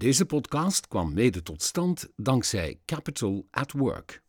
Deze 0.00 0.26
podcast 0.26 0.88
kwam 0.88 1.14
mede 1.14 1.42
tot 1.42 1.62
stand 1.62 2.08
dankzij 2.16 2.80
Capital 2.84 3.46
at 3.50 3.72
Work. 3.72 4.22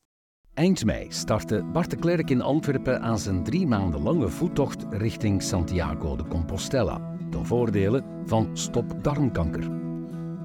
Eind 0.54 0.86
mei 0.86 1.12
startte 1.12 1.64
Bart 1.64 1.90
de 1.90 1.96
Klerk 1.96 2.30
in 2.30 2.42
Antwerpen 2.42 3.02
aan 3.02 3.20
zijn 3.20 3.44
drie 3.44 3.68
maanden 3.68 4.02
lange 4.02 4.30
voettocht 4.30 4.86
richting 4.90 5.44
Santiago 5.44 6.16
de 6.16 6.28
Compostela. 6.28 7.18
De 7.30 7.44
voordelen 7.44 8.28
van 8.28 8.58
Stop 8.58 9.04
Darmkanker. 9.04 9.70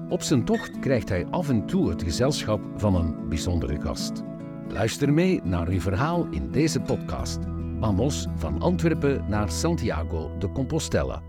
Op 0.09 0.21
zijn 0.21 0.45
tocht 0.45 0.79
krijgt 0.79 1.09
hij 1.09 1.25
af 1.25 1.49
en 1.49 1.65
toe 1.65 1.89
het 1.89 2.03
gezelschap 2.03 2.61
van 2.75 2.95
een 2.95 3.29
bijzondere 3.29 3.81
gast. 3.81 4.23
Luister 4.67 5.13
mee 5.13 5.41
naar 5.43 5.67
uw 5.67 5.79
verhaal 5.79 6.27
in 6.29 6.51
deze 6.51 6.79
podcast. 6.79 7.39
Vamos 7.79 8.27
van 8.35 8.61
Antwerpen 8.61 9.29
naar 9.29 9.51
Santiago 9.51 10.37
de 10.37 10.51
Compostela. 10.51 11.21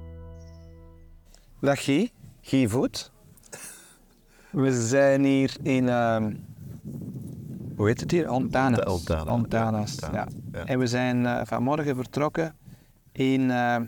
Dag 1.61 1.85
Guy, 1.85 2.11
Guy 2.41 2.69
Voet. 2.69 3.17
We 4.59 4.87
zijn 4.87 5.25
hier 5.25 5.57
in, 5.63 5.89
ehm, 5.89 6.35
hoe 7.77 7.87
heet 7.87 8.01
het 8.01 8.11
hier? 8.11 8.31
Ontanas. 8.31 8.85
Ontana. 8.85 9.33
Ontanas, 9.33 9.99
Ja. 10.13 10.27
En 10.65 10.79
we 10.79 10.87
zijn 10.87 11.27
eh, 11.27 11.41
vanmorgen 11.45 11.95
vertrokken 11.95 12.57
in 13.13 13.51
ehm 13.51 13.85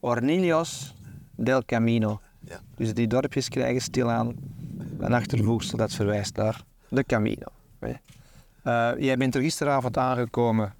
Ornillos 0.00 0.94
del 1.34 1.64
Camino. 1.64 2.20
Ja. 2.40 2.60
Dus 2.76 2.94
die 2.94 3.06
dorpjes 3.06 3.48
krijgen 3.48 3.82
stilaan 3.82 4.34
een 4.98 5.12
achtervoegsel 5.12 5.78
dat 5.78 5.92
verwijst 5.92 6.36
naar 6.36 6.62
de 6.88 7.04
Camino. 7.04 7.46
Eh, 8.62 8.92
jij 8.98 9.16
bent 9.16 9.34
er 9.34 9.40
gisteravond 9.40 9.96
aangekomen 9.96 10.74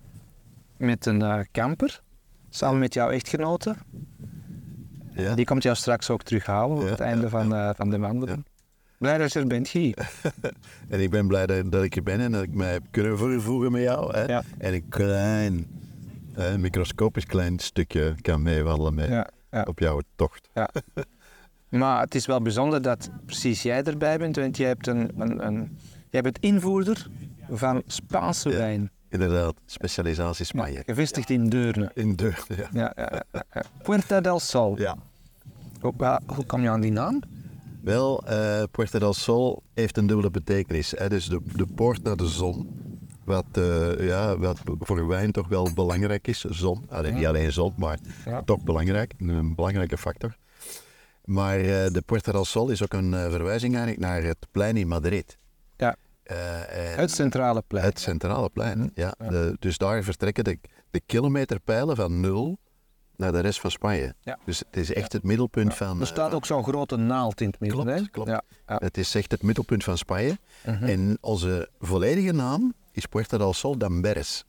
met 0.77 1.07
een 1.07 1.23
eh, 1.23 1.39
camper, 1.53 2.03
samen 2.51 2.79
met 2.79 2.95
jouw 2.95 3.11
echtgenote. 3.11 3.75
Ja. 5.13 5.35
Die 5.35 5.45
komt 5.45 5.63
jou 5.63 5.77
straks 5.77 6.11
ook 6.11 6.23
terughalen 6.23 6.77
op 6.77 6.89
het 6.89 7.01
einde 7.01 7.29
van, 7.29 7.55
eh, 7.55 7.71
van 7.75 7.91
de 7.91 7.99
wandeling. 7.99 8.45
Blij 9.01 9.19
dat 9.19 9.33
je 9.33 9.39
er 9.39 9.47
bent, 9.47 9.69
Guy. 9.69 9.95
En 10.89 11.01
ik 11.01 11.11
ben 11.11 11.27
blij 11.27 11.47
dat, 11.47 11.73
dat 11.73 11.83
ik 11.83 11.97
er 11.97 12.03
ben 12.03 12.21
en 12.21 12.33
dat 12.33 12.43
ik 12.43 12.55
mij 12.55 12.73
heb 12.73 12.83
kunnen 12.91 13.19
vervoegen 13.19 13.73
met 13.73 13.83
jou. 13.83 14.15
Hè? 14.15 14.25
Ja. 14.25 14.43
En 14.59 14.75
een 14.75 14.89
klein, 14.89 15.67
microscopisch 16.59 17.27
klein 17.27 17.59
stukje 17.59 18.15
kan 18.21 18.43
meewandelen 18.43 18.95
mee 18.95 19.09
Ja, 19.09 19.29
ja. 19.51 19.63
op 19.63 19.79
jouw 19.79 20.01
tocht. 20.17 20.49
Maar 21.69 22.01
het 22.01 22.15
is 22.15 22.27
wel 22.27 22.43
bijzonder 22.43 22.83
dat 22.83 23.11
precies 23.27 23.63
jij 23.63 23.83
erbij 23.83 24.19
bent, 24.19 24.37
want 24.37 24.57
jij, 24.57 24.69
hebt 24.69 24.87
een, 24.87 25.11
een, 25.19 25.47
een, 25.47 25.79
jij 26.11 26.21
bent 26.21 26.39
invoerder 26.39 27.07
van 27.51 27.83
Spaanse 27.87 28.49
wijn. 28.49 28.91
Inderdaad, 29.09 29.55
specialisatie 29.67 30.45
Spanje. 30.45 30.83
Gevestigd 30.87 31.31
in 31.31 31.49
Deurne. 31.49 31.91
In 31.95 32.17
Deurne, 32.17 32.69
ja. 32.73 32.95
Puerta 33.83 34.21
del 34.21 34.41
Sol. 34.41 34.79
ja. 34.79 34.97
Hoe, 35.81 36.21
hoe 36.27 36.45
kom 36.47 36.63
je 36.63 36.69
aan 36.69 36.81
die 36.81 36.93
naam? 36.93 37.21
Wel, 37.83 38.23
eh 38.27 38.63
Puerta 38.71 38.99
del 38.99 39.13
Sol 39.15 39.63
heeft 39.75 39.97
een 39.97 40.07
dubbele 40.07 40.31
betekenis. 40.31 40.91
Hè? 40.97 41.09
Dus 41.09 41.29
de, 41.29 41.41
de 41.57 41.67
poort 41.75 42.03
naar 42.03 42.17
de 42.17 42.27
zon. 42.29 42.79
Wat, 43.25 43.45
eh, 43.53 44.07
ja, 44.07 44.39
wat 44.39 44.61
voor 44.79 45.07
wijn 45.07 45.33
toch 45.33 45.49
wel 45.49 45.73
belangrijk 45.75 46.29
is. 46.29 46.41
Zon. 46.45 46.85
Allee, 46.89 47.13
Niet 47.13 47.27
alleen 47.27 47.53
zon, 47.53 47.73
maar 47.77 47.99
Ja. 48.25 48.43
toch 48.43 48.63
belangrijk. 48.63 49.15
Een 49.19 49.55
belangrijke 49.55 49.99
factor. 49.99 50.37
Maar 51.25 51.59
eh, 51.59 51.65
de 51.93 52.03
Puerta 52.07 52.33
del 52.33 52.45
Sol 52.45 52.69
is 52.71 52.83
ook 52.83 52.93
een 52.93 53.11
verwijzing 53.13 53.75
eigenlijk 53.75 54.05
naar 54.05 54.23
het 54.23 54.47
plein 54.51 54.77
in 54.77 54.89
Madrid. 54.89 55.39
Ja. 55.77 55.97
Het 56.97 57.11
centrale 57.11 57.63
plein. 57.67 57.85
het 57.85 58.01
centrale 58.01 58.49
plein. 58.49 58.91
Ja. 58.95 59.15
De- 59.19 59.57
dus 59.59 59.79
daar 59.79 60.03
vertrekken 60.03 60.45
de, 60.45 60.59
de 60.91 61.01
kilometerpijlen 61.07 61.97
van 61.97 62.21
nul 62.21 62.59
naar 63.21 63.33
de 63.33 63.41
rest 63.41 63.61
van 63.61 63.71
Spanje. 63.71 64.15
Ja. 64.21 64.39
Dus 64.45 64.59
het 64.59 64.77
is 64.77 64.93
echt 64.93 65.13
het 65.13 65.23
middelpunt 65.23 65.75
van... 65.75 65.97
Er 65.97 66.03
eh, 66.03 66.09
staat 66.09 66.35
ook 66.35 66.47
zo'n 66.47 66.65
grote 66.65 66.97
naald 66.97 67.41
in 67.41 67.47
het 67.47 67.61
midden. 67.61 67.85
Klopt, 67.85 68.01
hè? 68.01 68.09
klopt. 68.11 68.29
Ja, 68.29 68.43
ja. 68.67 68.77
Het 68.79 68.99
is 68.99 69.15
echt 69.15 69.31
het 69.31 69.43
middelpunt 69.43 69.85
van 69.85 69.99
Spanje. 69.99 70.39
Mhm. 70.65 70.85
En 70.85 71.19
onze 71.21 71.69
volledige 71.79 72.33
naam 72.33 72.75
is 72.93 73.07
Puerta 73.07 73.39
del 73.39 73.53
Sol 73.53 73.79
d'Amberes. 73.79 74.45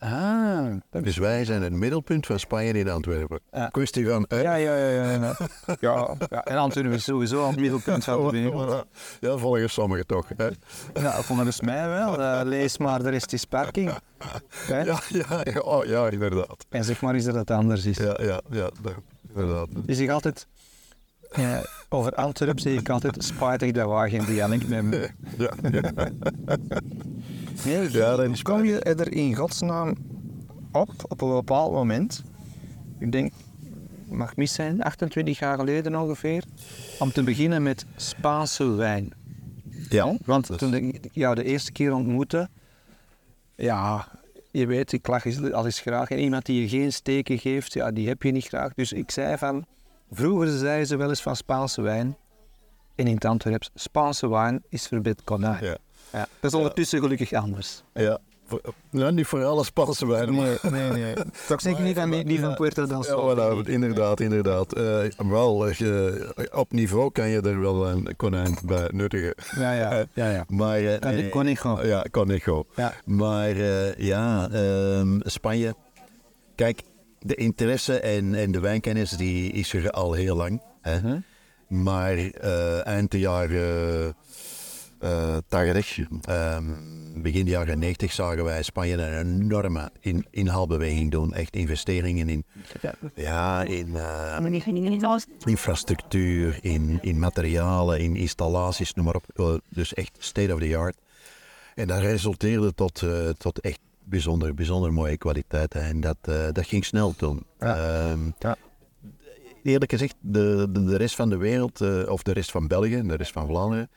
Ah, 0.00 0.66
Dus 1.02 1.16
wij 1.16 1.44
zijn 1.44 1.62
het 1.62 1.72
middelpunt 1.72 2.26
van 2.26 2.38
Spanje 2.38 2.72
in 2.72 2.88
Antwerpen. 2.88 3.40
Ja. 3.52 3.68
Kwestie 3.68 4.08
van... 4.08 4.24
ja, 4.28 4.54
ja, 4.54 4.76
ja, 4.76 5.10
ja, 5.10 5.36
ja. 5.80 6.44
En 6.44 6.56
Antwerpen 6.56 6.92
is 6.92 7.04
sowieso 7.04 7.42
aan 7.42 7.50
het 7.50 7.60
middelpunt 7.60 8.04
van 8.04 8.24
de 8.24 8.30
wereld. 8.30 8.84
Ja, 9.20 9.36
volgens 9.36 9.72
sommigen 9.72 10.06
toch. 10.06 10.26
Hè? 10.36 10.48
Ja, 10.94 11.22
volgens 11.22 11.60
mij 11.60 11.88
wel. 11.88 12.20
Eh, 12.20 12.40
lees 12.44 12.78
maar, 12.78 13.02
de 13.02 13.10
rest 13.10 13.32
is 13.32 13.44
parking. 13.44 13.92
Hè? 14.52 14.80
Ja, 14.80 15.00
ja, 15.08 15.40
ja, 15.44 15.60
oh, 15.60 15.84
ja, 15.84 16.08
inderdaad. 16.08 16.66
En 16.68 16.84
zeg 16.84 17.00
maar 17.00 17.14
eens 17.14 17.24
dat 17.24 17.34
het 17.34 17.50
anders 17.50 17.84
is. 17.84 17.96
Ja, 17.96 18.16
ja, 18.22 18.40
ja, 18.50 18.70
inderdaad. 19.28 19.68
Ik 19.86 20.10
altijd, 20.10 20.46
eh, 21.30 21.58
over 21.88 22.14
Antwerpen 22.14 22.62
zeg 22.62 22.78
ik 22.78 22.88
altijd, 22.88 23.24
spijtig 23.24 23.70
dat 23.72 23.88
we 24.02 24.08
geen 24.10 24.24
dialect 24.24 24.68
hebben. 24.68 25.14
Ja, 25.38 25.54
ja. 25.70 25.92
Nee, 27.64 27.90
Ja, 27.90 28.14
hoe 28.14 28.30
is 28.30 28.42
kom 28.42 28.64
je 28.64 28.78
er 28.80 29.12
in 29.12 29.34
godsnaam 29.34 29.94
op, 30.72 30.90
op 31.08 31.20
een 31.20 31.30
bepaald 31.30 31.72
moment? 31.72 32.24
Ik 32.98 33.12
denk, 33.12 33.32
mag 34.08 34.36
mis 34.36 34.52
zijn, 34.52 34.82
28 34.82 35.38
jaar 35.38 35.58
geleden 35.58 35.96
ongeveer, 36.00 36.44
om 36.98 37.12
te 37.12 37.22
beginnen 37.22 37.62
met 37.62 37.86
Spaanse 37.96 38.70
wijn. 38.74 39.12
ja. 39.88 40.16
Want 40.24 40.46
Dus- 40.46 40.56
toen 40.56 40.74
ik 40.74 41.08
jou 41.12 41.34
de 41.34 41.44
eerste 41.44 41.72
keer 41.72 41.92
ontmoette, 41.92 42.48
ja, 43.54 44.08
je 44.50 44.66
weet, 44.66 44.92
ik 44.92 45.06
lach 45.06 45.52
al 45.52 45.64
eens 45.64 45.80
graag. 45.80 46.10
En 46.10 46.18
iemand 46.18 46.46
die 46.46 46.60
je 46.60 46.68
geen 46.68 46.92
steken 46.92 47.38
geeft, 47.38 47.72
ja, 47.72 47.90
die 47.90 48.08
heb 48.08 48.22
je 48.22 48.30
niet 48.32 48.46
graag. 48.46 48.74
Dus 48.74 48.92
ik 48.92 49.10
zei 49.10 49.38
van, 49.38 49.64
vroeger 50.10 50.48
zeiden 50.58 50.86
ze 50.86 50.96
wel 50.96 51.08
eens 51.08 51.22
van 51.22 51.36
Spaanse 51.36 51.82
wijn. 51.82 52.16
En 52.94 53.06
in 53.06 53.14
het 53.14 53.24
Antwerps, 53.24 53.70
Spaanse 53.74 54.28
wijn 54.28 54.62
is 54.68 54.86
verbed 54.86 55.24
konijn. 55.24 55.64
Ja. 55.64 55.76
Ja. 56.12 56.26
Dat 56.40 56.50
is 56.52 56.56
ondertussen 56.58 57.00
gelukkig 57.00 57.32
anders. 57.32 57.82
Ja. 57.94 58.18
Voor- 58.46 58.60
nou, 58.90 59.12
niet 59.12 59.26
voor 59.26 59.44
alle 59.44 59.64
Spaanse 59.64 60.06
wijnen, 60.06 60.34
maar... 60.34 60.58
nee, 60.70 60.90
nee. 60.90 61.14
Toch 61.48 61.60
zeker 61.60 61.82
niet 61.82 61.96
van 61.96 62.10
die 62.10 62.40
van 62.40 62.54
Puerto 62.54 62.86
del 62.86 62.96
Ja, 62.96 63.02
Sol. 63.02 63.36
voilà, 63.36 63.68
inderdaad, 63.68 64.20
inderdaad. 64.20 64.72
Eh, 64.72 65.04
wel, 65.16 65.64
als 65.64 65.78
je, 65.78 66.48
op 66.52 66.72
niveau 66.72 67.10
kan 67.10 67.28
je 67.28 67.40
er 67.40 67.60
wel 67.60 67.88
een 67.88 68.16
konijn 68.16 68.58
bij 68.64 68.88
nuttigen. 68.92 69.34
Ja, 69.56 69.72
ja, 69.72 70.04
ja. 70.14 70.30
ja. 70.30 70.44
Maar, 70.48 70.78
eh, 70.78 70.98
Kan- 70.98 71.14
nee, 71.14 71.28
Conejo. 71.28 71.82
Ja, 71.86 72.04
Conejo. 72.10 72.64
Ja. 72.76 72.92
Maar 73.04 73.48
eh, 73.50 73.94
ja, 73.94 74.48
ehm, 74.50 75.18
Spanje. 75.24 75.74
Kijk, 76.54 76.82
de 77.20 77.34
interesse 77.34 78.00
en, 78.00 78.34
en 78.34 78.52
de 78.52 78.60
wijnkennis 78.60 79.10
die 79.10 79.52
is 79.52 79.72
er 79.72 79.90
al 79.90 80.12
heel 80.12 80.36
lang. 80.36 80.62
Hè? 80.80 81.18
Maar 81.68 82.16
eh, 82.16 82.86
eind 82.86 83.10
de 83.10 83.18
jaren 83.18 84.14
eh 84.98 85.36
80, 85.48 85.98
ehm, 86.22 86.64
begin 87.22 87.44
de 87.44 87.50
jaren 87.50 87.78
90 87.78 88.12
zagen 88.12 88.44
wij 88.44 88.62
Spanje 88.62 88.96
een 88.96 89.40
enorme 89.42 89.90
in, 90.00 90.26
inhaalbeweging 90.30 91.10
doen. 91.10 91.34
Echt 91.34 91.56
investeringen 91.56 92.28
in, 92.28 92.44
ja, 93.14 93.62
in 93.62 93.96
eh, 93.96 94.36
infrastructuur, 95.44 96.58
in, 96.60 96.98
in 97.00 97.18
materialen, 97.18 98.00
in 98.00 98.16
installaties, 98.16 98.94
noem 98.94 99.04
maar 99.04 99.20
op. 99.34 99.60
Dus 99.68 99.94
echt 99.94 100.16
state 100.18 100.54
of 100.54 100.60
the 100.60 100.76
art. 100.76 100.96
En 101.74 101.86
dat 101.86 102.00
resulteerde 102.00 102.74
tot, 102.74 103.02
tot 103.38 103.60
echt 103.60 103.80
bijzonder, 104.10 104.54
bijzonder 104.54 104.92
mooie 104.92 105.16
kwaliteiten. 105.16 105.82
En 105.82 106.00
dat, 106.00 106.16
eh, 106.20 106.34
dat 106.52 106.66
ging 106.66 106.84
snel 106.84 107.14
toen. 107.16 107.46
Ja. 107.58 107.76
Ehm, 107.76 108.18
Ja. 108.38 108.56
Eerlijk 109.62 109.90
gezegd, 109.90 110.14
de, 110.20 110.66
de, 110.70 110.84
de 110.84 110.96
rest 110.96 111.14
van 111.14 111.28
de 111.28 111.36
wereld, 111.36 111.80
eh, 111.80 112.02
of 112.08 112.22
de 112.22 112.32
rest 112.32 112.50
van 112.50 112.66
België, 112.68 112.94
en 112.96 113.08
de 113.08 113.14
rest 113.16 113.32
van 113.32 113.46
Vlaanderen, 113.46 113.90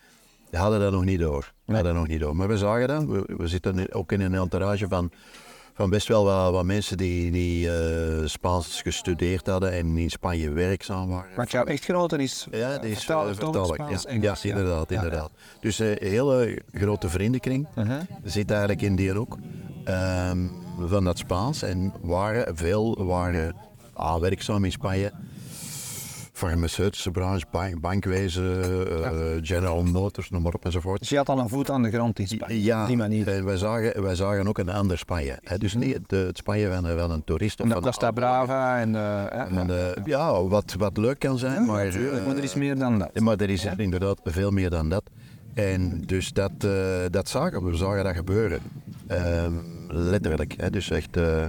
die 0.49 0.59
hadden 0.59 0.79
dat 0.79 0.91
nog 0.91 1.03
niet 1.05 1.19
door. 1.19 1.53
Nee. 1.65 1.75
Hadden 1.75 1.93
dat 1.93 2.01
nog 2.01 2.11
niet 2.11 2.19
door. 2.19 2.35
Maar 2.35 2.47
we 2.47 2.57
zagen 2.57 2.87
dat. 2.87 3.03
We, 3.05 3.33
we 3.37 3.47
zitten 3.47 3.93
ook 3.93 4.11
in 4.11 4.21
een 4.21 4.33
entourage 4.33 4.87
van, 4.87 5.11
van 5.73 5.89
best 5.89 6.07
wel 6.07 6.23
wat, 6.23 6.51
wat 6.51 6.65
mensen 6.65 6.97
die, 6.97 7.31
die 7.31 7.69
eh, 7.77 8.25
Spaans 8.27 8.81
gestudeerd 8.81 9.47
hadden 9.47 9.71
en 9.71 9.97
in 9.97 10.09
Spanje 10.09 10.49
werkzaam 10.49 11.09
waren. 11.09 11.35
Want 11.35 11.51
jouw 11.51 11.63
echtgenote 11.63 12.17
is 12.17 12.47
Ja, 12.51 12.77
die 12.77 12.91
is 12.91 13.07
eh, 13.07 13.25
vertaling. 13.25 13.73
Spaans, 13.73 14.03
Ja, 14.03 14.09
Engels, 14.09 14.41
ja, 14.41 14.49
inderdaad, 14.49 14.89
Ja, 14.89 14.95
inderdaad. 14.95 15.31
Dus 15.59 15.79
eh, 15.79 15.89
een 15.89 16.09
hele 16.09 16.61
grote 16.73 17.09
vriendenkring 17.09 17.67
Uh-huh. 17.77 18.01
zit 18.23 18.51
eigenlijk 18.51 18.81
in 18.81 18.95
die 18.95 19.19
ook. 19.19 19.37
Ehm, 19.83 20.47
van 20.79 21.03
dat 21.03 21.17
Spaans. 21.17 21.61
En 21.61 21.93
waren, 22.01 22.57
veel 22.57 23.05
waren 23.05 23.55
ah, 23.93 24.19
werkzaam 24.19 24.65
in 24.65 24.71
Spanje. 24.71 25.11
Farmaceutische 26.47 27.11
branche, 27.11 27.45
bank, 27.51 27.79
bankwezen, 27.81 28.63
eh, 29.03 29.11
General 29.41 29.83
Motors, 29.83 30.29
noem 30.29 30.41
maar 30.41 30.53
op 30.53 30.65
enzovoort. 30.65 30.99
Dus 30.99 31.09
je 31.09 31.17
had 31.17 31.29
al 31.29 31.39
een 31.39 31.49
voet 31.49 31.69
aan 31.69 31.83
de 31.83 31.91
grond 31.91 32.19
in 32.19 32.27
Spanje. 32.27 32.63
Ja, 32.63 32.81
Op 32.81 32.87
die 32.87 32.97
manier. 32.97 33.27
en 33.27 33.45
wij 33.45 33.57
zagen, 33.57 34.01
wij 34.03 34.15
zagen 34.15 34.47
ook 34.47 34.57
een 34.57 34.69
ander 34.69 34.97
Spanje. 34.97 35.37
Hè. 35.43 35.57
Dus 35.57 35.73
niet 35.73 35.93
het, 35.93 36.11
het 36.11 36.37
Spanje 36.37 36.71
van, 36.73 36.97
van 36.97 37.11
een 37.11 37.23
toerist. 37.23 37.59
Of 37.59 37.65
En 37.65 37.71
van 37.71 37.81
dat, 37.81 37.93
staat 37.93 38.13
Brava 38.13 38.79
en... 38.79 38.95
eh, 38.95 39.01
ja, 39.01 39.47
en, 39.47 39.69
eh, 39.69 40.05
ja, 40.05 40.43
wat, 40.43 40.75
wat 40.77 40.97
leuk 40.97 41.19
kan 41.19 41.37
zijn, 41.37 41.65
maar... 41.65 41.85
Maar 42.25 42.35
er 42.35 42.43
is 42.43 42.51
eh, 42.53 42.57
meer 42.57 42.77
dan 42.77 42.99
dat. 42.99 43.19
maar 43.19 43.37
er 43.37 43.49
is 43.49 43.65
inderdaad 43.77 44.19
veel 44.23 44.51
meer 44.51 44.69
dan 44.69 44.89
dat. 44.89 45.03
En 45.53 46.01
dus 46.05 46.33
dat, 46.33 46.51
eh, 46.59 46.71
dat 47.09 47.29
zagen 47.29 47.63
we, 47.63 47.69
we 47.69 47.77
zagen 47.77 48.03
dat 48.03 48.15
gebeuren. 48.15 48.59
Ehm, 49.07 49.53
letterlijk, 49.87 50.53
hè? 50.57 50.69
dus 50.69 50.89
echt... 50.89 51.17
eh, 51.17 51.45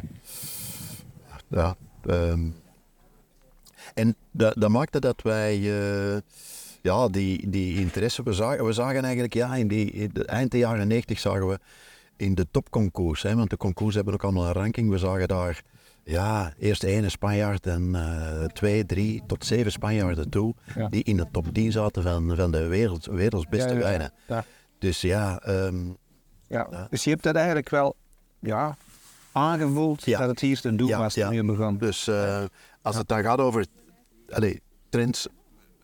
ja, 1.48 1.74
ehm, 2.06 2.40
en 3.94 4.16
dat, 4.30 4.54
dat 4.58 4.70
maakte 4.70 4.98
dat 5.00 5.22
wij... 5.22 5.54
eh, 6.14 6.20
ja, 6.82 7.08
die, 7.08 7.50
die 7.50 7.80
interesse, 7.80 8.22
we 8.22 8.32
zagen, 8.32 8.64
we 8.64 8.72
zagen 8.72 9.02
eigenlijk, 9.02 9.34
ja, 9.34 9.54
in 9.54 9.68
die, 9.68 9.90
in 9.90 10.10
de, 10.12 10.24
eind 10.24 10.50
de 10.50 10.58
jaren 10.58 10.88
90 10.88 11.18
zagen 11.18 11.48
we 11.48 11.58
in 12.16 12.34
de 12.34 12.46
topconcours, 12.50 13.22
hè, 13.22 13.34
want 13.34 13.50
de 13.50 13.56
concours 13.56 13.94
hebben 13.94 14.14
ook 14.14 14.22
allemaal 14.22 14.46
een 14.46 14.52
ranking, 14.52 14.90
we 14.90 14.98
zagen 14.98 15.28
daar, 15.28 15.62
ja, 16.04 16.52
eerst 16.58 16.84
één 16.84 17.10
Spanjaard 17.10 17.66
en 17.66 17.94
eh, 17.94 18.44
twee, 18.44 18.86
drie 18.86 19.22
tot 19.26 19.44
zeven 19.46 19.72
Spanjaarden 19.72 20.30
toe, 20.30 20.54
Ja. 20.74 20.88
die 20.88 21.02
in 21.04 21.16
de 21.16 21.26
top 21.32 21.46
10 21.54 21.72
zaten 21.72 22.02
van, 22.02 22.36
van 22.36 22.50
de 22.50 22.66
wereld, 22.66 23.04
werelds 23.06 23.46
beste 23.48 23.74
wijnen. 23.74 24.12
Ja. 24.28 24.44
Dus 24.78 25.00
ja, 25.00 25.38
ehm, 25.38 25.86
Ja. 26.48 26.66
Ja. 26.70 26.86
Dus 26.90 27.04
je 27.04 27.10
hebt 27.10 27.22
dat 27.22 27.34
eigenlijk 27.34 27.68
wel 27.68 27.96
ja, 28.40 28.76
aangevoeld 29.32 30.04
Ja. 30.04 30.18
dat 30.18 30.28
het 30.28 30.40
hier 30.40 30.60
ten 30.60 30.76
doel 30.76 30.88
Ja, 30.88 30.98
was 30.98 31.14
toen 31.14 31.34
je 31.34 31.44
begon. 31.44 31.78
dus 31.78 32.08
eh, 32.08 32.44
als 32.82 32.96
het 32.96 33.08
dan 33.08 33.22
gaat 33.22 33.38
over 33.38 33.66
allee, 34.34 34.60
trends, 34.88 35.28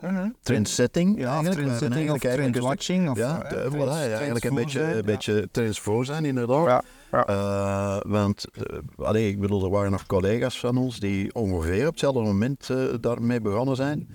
Mhm. 0.00 0.28
trendsetting, 0.42 1.18
Ja, 1.18 1.32
eigenlijk, 1.32 1.60
trendsetting 1.60 2.10
of 2.10 2.18
trendwatching. 2.18 3.10
Of, 3.10 3.18
Ja, 3.18 3.42
eh, 3.42 3.72
voilà, 3.72 3.76
ja, 3.78 4.08
eigenlijk 4.14 4.44
een 4.44 4.54
beetje, 4.54 4.78
zijn. 4.78 4.96
een 4.96 5.04
beetje 5.04 5.48
trends 5.50 5.80
voor 5.80 6.04
zijn, 6.04 6.24
inderdaad. 6.24 6.66
Ja, 6.66 6.82
ja. 7.10 7.26
Eh, 7.26 8.10
want, 8.10 8.44
eh, 8.52 8.78
allee, 9.06 9.28
ik 9.28 9.40
bedoel, 9.40 9.64
er 9.64 9.70
waren 9.70 9.90
nog 9.90 10.06
collega's 10.06 10.58
van 10.60 10.76
ons 10.76 11.00
die 11.00 11.34
ongeveer 11.34 11.84
op 11.86 11.90
hetzelfde 11.90 12.20
moment 12.20 12.68
daarmee 13.00 13.40
begonnen 13.40 13.76
zijn. 13.76 14.08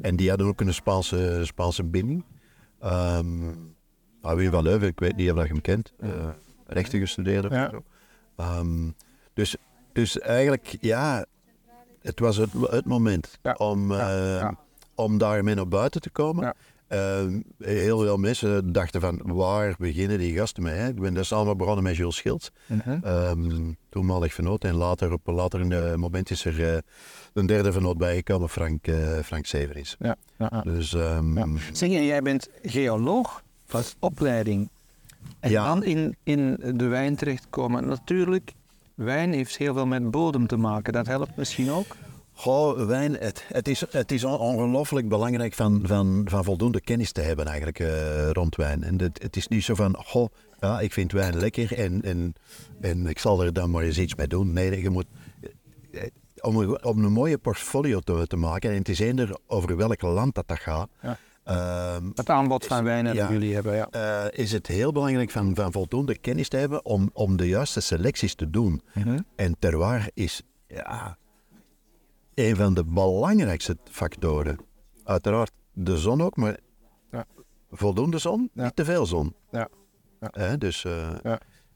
En 0.00 0.16
die 0.16 0.28
hadden 0.28 0.46
ook 0.46 0.60
een 0.60 0.74
Spaanse, 0.74 1.40
Spaanse 1.44 1.84
binding. 1.84 2.24
Ehm 2.80 3.46
nou, 4.22 4.36
Wim 4.36 4.50
van 4.50 4.62
Leuven, 4.62 4.88
ik 4.88 5.00
weet 5.00 5.16
niet 5.16 5.30
of 5.32 5.42
je 5.42 5.48
hem 5.48 5.60
kent, 5.60 5.92
rechten 6.66 7.00
gestudeerd 7.00 7.44
of 7.44 7.52
zo. 7.52 7.82
Ehm, 8.36 8.90
dus, 9.34 9.56
dus 9.92 10.20
eigenlijk, 10.20 10.76
ja, 10.80 11.24
het 12.08 12.20
was 12.20 12.36
het, 12.36 12.50
het 12.70 12.84
moment 12.84 13.38
Ja. 13.42 13.52
om, 13.58 13.92
Ja, 13.92 14.10
eh, 14.16 14.40
ja. 14.40 14.56
om 14.94 15.18
daarmee 15.18 15.54
naar 15.54 15.68
buiten 15.68 16.00
te 16.00 16.10
komen. 16.10 16.44
Ja. 16.44 16.54
Ehm, 16.88 17.40
heel 17.58 18.00
veel 18.00 18.16
mensen 18.16 18.72
dachten 18.72 19.00
van, 19.00 19.20
waar 19.24 19.74
beginnen 19.78 20.18
die 20.18 20.36
gasten 20.36 20.62
mee? 20.62 20.74
Hè? 20.74 20.88
Ik 20.88 21.00
ben 21.00 21.14
dus 21.14 21.32
allemaal 21.32 21.56
begonnen 21.56 21.84
met 21.84 21.96
Jules 21.96 22.16
Schilds, 22.16 22.50
Mhm. 22.66 22.98
um, 23.06 23.76
toenmalig 23.88 24.34
vernoot. 24.34 24.64
En 24.64 24.74
later, 24.74 25.12
op 25.12 25.26
een 25.26 25.34
later 25.34 25.98
moment 25.98 26.30
is 26.30 26.44
er 26.44 26.72
eh, 26.74 26.78
een 27.32 27.46
derde 27.46 27.72
vernoot 27.72 27.98
bijgekomen, 27.98 28.48
Frank, 28.48 28.86
eh 28.86 29.18
Frank 29.24 29.46
Severins. 29.46 29.96
Ja. 29.98 30.16
Dus 30.64 30.94
ehm, 30.94 31.38
Ja. 31.38 31.46
Zeg 31.72 31.88
je, 31.90 32.04
jij 32.04 32.22
bent 32.22 32.48
geoloog 32.62 33.42
van 33.66 33.82
opleiding. 33.98 34.68
En 35.40 35.50
Ja. 35.50 35.64
dan 35.64 35.84
in, 35.84 36.16
in 36.22 36.56
de 36.74 36.86
wijn 36.86 37.16
terechtkomen. 37.16 37.88
Natuurlijk, 37.88 38.52
wijn 38.98 39.32
heeft 39.32 39.56
heel 39.56 39.74
veel 39.74 39.86
met 39.86 40.10
bodem 40.10 40.46
te 40.46 40.56
maken. 40.56 40.92
Dat 40.92 41.06
helpt 41.06 41.36
misschien 41.36 41.70
ook. 41.70 41.86
Goh, 42.32 42.86
wijn, 42.86 43.12
het, 43.14 43.44
het 43.48 43.68
is, 43.68 43.84
het 43.90 44.12
is 44.12 44.24
on- 44.24 44.38
ongelooflijk 44.38 45.08
belangrijk 45.08 45.54
van, 45.54 45.80
van, 45.84 46.22
van 46.30 46.44
voldoende 46.44 46.80
kennis 46.80 47.12
te 47.12 47.20
hebben 47.20 47.46
eigenlijk 47.46 47.78
eh, 47.78 48.30
rond 48.30 48.56
wijn. 48.56 48.82
En 48.82 49.00
het, 49.00 49.22
het 49.22 49.36
is 49.36 49.48
niet 49.48 49.64
zo 49.64 49.74
van, 49.74 49.96
goh, 50.06 50.28
ja, 50.60 50.80
ik 50.80 50.92
vind 50.92 51.12
wijn 51.12 51.36
lekker 51.38 51.78
en, 51.78 52.02
en, 52.02 52.34
en 52.80 53.06
ik 53.06 53.18
zal 53.18 53.42
er 53.44 53.52
dan 53.52 53.70
maar 53.70 53.82
eens 53.82 53.98
iets 53.98 54.14
mee 54.14 54.26
doen. 54.26 54.52
Nee, 54.52 54.82
je 54.82 54.90
moet, 54.90 55.06
eh, 55.92 56.02
om, 56.40 56.56
een- 56.56 56.84
om 56.84 57.04
een 57.04 57.12
mooie 57.12 57.38
portfolio 57.38 58.00
te, 58.00 58.24
te 58.26 58.36
maken, 58.36 58.70
en 58.70 58.76
het 58.78 58.88
is 58.88 58.98
eender 58.98 59.36
over 59.46 59.76
welk 59.76 60.02
land 60.02 60.34
dat 60.34 60.48
dat 60.48 60.58
gaat, 60.58 60.88
Ja. 61.02 61.18
Ehm, 61.48 62.06
Het 62.14 62.30
aanbod 62.30 62.66
van 62.66 62.84
wijnen 62.84 63.14
Ja. 63.14 63.20
dat 63.20 63.30
jullie 63.30 63.54
hebben. 63.54 63.74
Ja. 63.76 63.88
eh, 63.90 64.38
is 64.44 64.52
het 64.52 64.66
heel 64.66 64.92
belangrijk 64.92 65.30
van, 65.30 65.54
van 65.54 65.72
voldoende 65.72 66.18
kennis 66.18 66.48
te 66.48 66.56
hebben 66.56 66.84
om, 66.84 67.10
om 67.12 67.36
de 67.36 67.48
juiste 67.48 67.80
selecties 67.80 68.34
te 68.34 68.50
doen. 68.50 68.82
Mhm. 68.94 69.18
En 69.36 69.56
terroir 69.58 70.10
is 70.14 70.42
ja, 70.66 71.16
een 72.34 72.56
van 72.56 72.74
de 72.74 72.84
belangrijkste 72.84 73.76
factoren. 73.90 74.58
Uiteraard 75.04 75.50
de 75.72 75.96
zon 75.98 76.22
ook, 76.22 76.36
maar 76.36 76.56
Ja. 77.12 77.24
voldoende 77.70 78.18
zon, 78.18 78.50
Ja. 78.54 78.64
niet 78.64 78.76
te 78.76 78.84
veel 78.84 79.06
zon. 79.06 79.34
Ja. 79.50 79.68
Dus, 80.58 80.84
eh, 80.84 81.08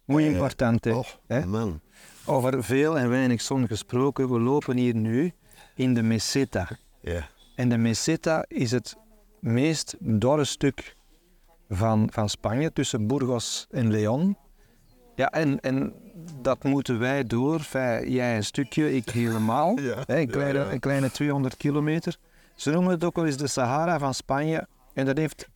Muy 0.04 0.22
Eh, 0.24 0.30
importante. 0.32 0.94
oh, 0.94 1.04
hè? 1.26 1.46
man. 1.46 1.80
Over 2.26 2.64
veel 2.64 2.98
en 2.98 3.08
weinig 3.08 3.40
zon 3.42 3.66
gesproken. 3.66 4.32
We 4.32 4.40
lopen 4.40 4.76
hier 4.76 4.94
nu 4.94 5.32
in 5.74 5.94
de 5.94 6.02
Meseta. 6.02 6.68
Ja. 7.00 7.28
En 7.56 7.68
de 7.68 7.76
Meseta 7.78 8.44
is 8.48 8.70
het 8.70 8.96
meest 9.42 9.96
dorre 9.98 10.44
stuk 10.44 10.96
van, 11.68 12.08
van 12.12 12.28
Spanje, 12.28 12.72
tussen 12.72 13.06
Burgos 13.06 13.66
en 13.70 13.90
León. 13.90 14.36
Ja, 15.14 15.30
en, 15.30 15.60
en 15.60 15.92
dat 16.40 16.64
moeten 16.64 16.98
wij 16.98 17.24
door. 17.24 17.60
Jij 18.04 18.36
een 18.36 18.44
stukje, 18.44 18.94
ik 18.94 19.08
helemaal. 19.10 19.78
Ja, 19.80 19.96
een, 20.06 20.28
kleine, 20.30 20.58
ja, 20.58 20.64
ja. 20.64 20.72
een 20.72 20.80
kleine 20.80 21.10
200 21.10 21.56
kilometer. 21.56 22.16
Ze 22.54 22.70
noemen 22.70 22.90
het 22.92 23.04
ook 23.04 23.16
wel 23.16 23.26
eens 23.26 23.36
de 23.36 23.46
Sahara 23.46 23.98
van 23.98 24.14
Spanje. 24.14 24.66
En 24.94 25.06
dat 25.06 25.16
heeft 25.16 25.48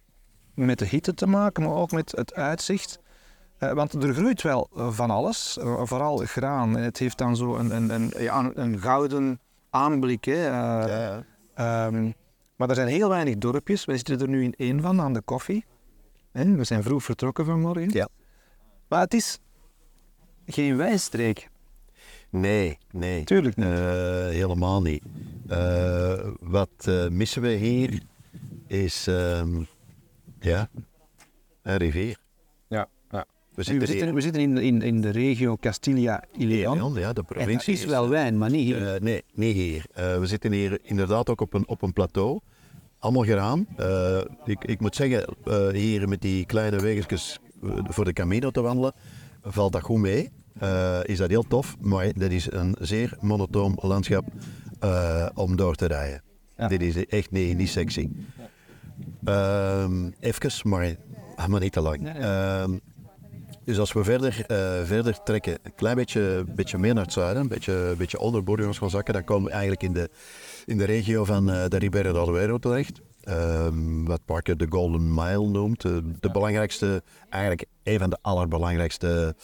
met 0.55 0.79
de 0.79 0.87
hitte 0.87 1.15
te 1.15 1.27
maken, 1.27 1.63
maar 1.63 1.73
ook 1.75 1.91
met 1.93 2.13
het 2.17 2.35
uitzicht. 2.35 2.99
Eh, 3.59 3.73
want 3.73 3.93
er 4.05 4.15
groeit 4.15 4.43
wel 4.43 4.69
van 4.73 5.11
alles, 5.11 5.59
eh, 5.59 5.81
vooral 5.85 6.17
graan. 6.17 6.77
En 6.77 6.83
het 6.83 6.99
heeft 6.99 7.19
dan 7.19 7.37
zo 7.37 7.57
een, 7.57 7.77
een, 7.77 7.91
een, 7.91 8.13
ja, 8.19 8.51
een- 8.55 8.79
gouden 8.81 9.41
aanblik. 9.71 10.25
Hè. 10.25 10.33
eh, 10.33 10.49
Ja, 10.49 10.87
ja. 10.87 11.23
Ehm, 11.87 12.11
maar 12.57 12.69
er 12.69 12.75
zijn 12.75 12.89
heel 12.89 13.09
weinig 13.09 13.39
dorpjes. 13.39 13.85
Wij 13.85 13.97
zitten 13.97 14.21
er 14.21 14.29
nu 14.29 14.43
in 14.43 14.55
één 14.57 14.81
van, 14.81 15.01
aan 15.01 15.13
de 15.13 15.23
koffie. 15.23 15.65
We 16.33 16.65
zijn 16.65 16.83
vroeg 16.83 17.03
vertrokken 17.03 17.45
vanmorgen. 17.45 17.91
Ja. 17.91 18.09
Maar 18.89 19.01
het 19.01 19.15
is 19.15 19.39
geen 20.47 20.77
wijnstreek. 20.77 21.49
Nee, 22.31 22.79
nee. 22.91 23.25
Tuurlijk 23.25 23.57
niet. 23.57 23.67
Eh, 23.67 24.27
helemaal 24.29 24.83
niet. 24.83 25.03
Eh, 25.49 26.31
wat 26.41 26.71
eh, 26.79 27.09
missen 27.09 27.43
we 27.43 27.49
hier 27.49 28.03
is 28.67 29.07
ehm, 29.07 29.63
ja, 30.41 30.69
een 31.63 31.77
rivier. 31.77 32.17
We 33.57 33.63
zitten, 33.63 34.15
we 34.15 34.21
zitten 34.21 34.43
in, 34.43 34.59
in, 34.59 34.83
in 34.83 35.01
de 35.01 35.11
regio 35.11 35.57
Castilla 35.57 36.25
y 36.39 36.45
León. 36.45 36.95
Ja, 36.95 37.13
de 37.13 37.23
provincie. 37.23 37.75
is 37.75 37.85
wel 37.85 38.09
wijn, 38.09 38.39
maar 38.39 38.51
niet 38.51 38.65
hier. 38.65 38.95
Eh, 38.95 39.01
nee, 39.01 39.23
niet 39.35 39.55
hier. 39.55 39.85
Eh, 39.93 40.19
we 40.19 40.27
zitten 40.27 40.53
hier 40.53 40.79
inderdaad 40.83 41.31
ook 41.31 41.41
op 41.41 41.55
een, 41.55 41.69
op 41.69 41.83
een 41.83 41.93
plateau. 41.93 42.41
Allemaal 42.99 43.23
graan. 43.23 43.67
Eh, 43.77 44.21
ik, 44.45 44.65
ik 44.65 44.81
moet 44.81 44.97
zeggen, 44.97 45.25
eh, 45.45 45.69
hier 45.69 46.09
met 46.09 46.21
die 46.21 46.47
kleine 46.47 46.79
weggetjes 46.79 47.39
eh, 47.63 47.71
voor 47.85 48.05
de 48.05 48.13
Camino 48.13 48.51
te 48.51 48.61
wandelen, 48.61 48.93
valt 49.43 49.73
dat 49.73 49.83
goed 49.83 50.01
mee. 50.01 50.31
Eh, 50.59 50.99
is 51.03 51.19
dat 51.19 51.29
heel 51.31 51.47
tof, 51.49 51.77
maar 51.81 52.13
dat 52.13 52.31
is 52.31 52.53
een 52.53 52.77
zeer 52.81 53.17
monotoom 53.21 53.79
landschap 53.81 54.25
eh, 54.81 55.27
om 55.35 55.57
door 55.57 55.75
te 55.75 55.87
rijden. 55.87 56.23
Ja. 56.57 56.69
Dit 56.69 56.83
is 56.83 57.07
echt 57.07 57.31
niet, 57.31 57.57
niet 57.57 57.69
sexy. 57.69 58.09
Ehm 59.25 60.11
even, 60.21 60.69
maar, 60.69 60.97
maar 61.49 61.61
niet 61.61 61.73
te 61.73 61.81
lang. 61.81 62.01
Nee, 62.01 62.13
nee. 62.13 62.81
Dus 63.67 63.79
als 63.79 63.93
we 63.93 64.05
verder, 64.05 64.45
eh, 64.47 64.85
verder 64.85 65.23
trekken, 65.23 65.59
een 65.63 65.75
klein 65.75 65.97
beetje, 65.97 66.45
beetje 66.55 66.79
meer 66.79 66.95
naar 66.95 67.05
het 67.05 67.13
zuiden, 67.13 67.43
een 67.43 67.49
beetje, 67.49 67.95
beetje 67.97 68.19
onder 68.19 68.43
Burgos 68.43 68.79
gaan 68.79 68.91
zakken, 68.91 69.15
dan 69.15 69.25
komen 69.25 69.45
we 69.45 69.51
eigenlijk 69.51 69.83
in 69.83 69.93
de, 69.93 70.11
in 70.65 70.79
de 70.79 70.85
regio 70.85 71.25
van 71.25 71.51
eh, 71.51 71.69
de 71.69 71.79
Ribera 71.79 72.13
del 72.13 72.27
Duero 72.27 72.59
terecht. 72.59 73.01
Ehm, 73.23 74.05
wat 74.05 74.25
Parker 74.25 74.57
de 74.57 74.67
Golden 74.69 75.15
Mile 75.15 75.47
noemt. 75.47 75.85
Eh, 75.85 75.97
de 76.21 76.31
belangrijkste, 76.31 77.03
eigenlijk 77.29 77.65
een 77.83 77.99
van 77.99 78.11
de 78.11 78.19
allerbelangrijkste 78.21 79.35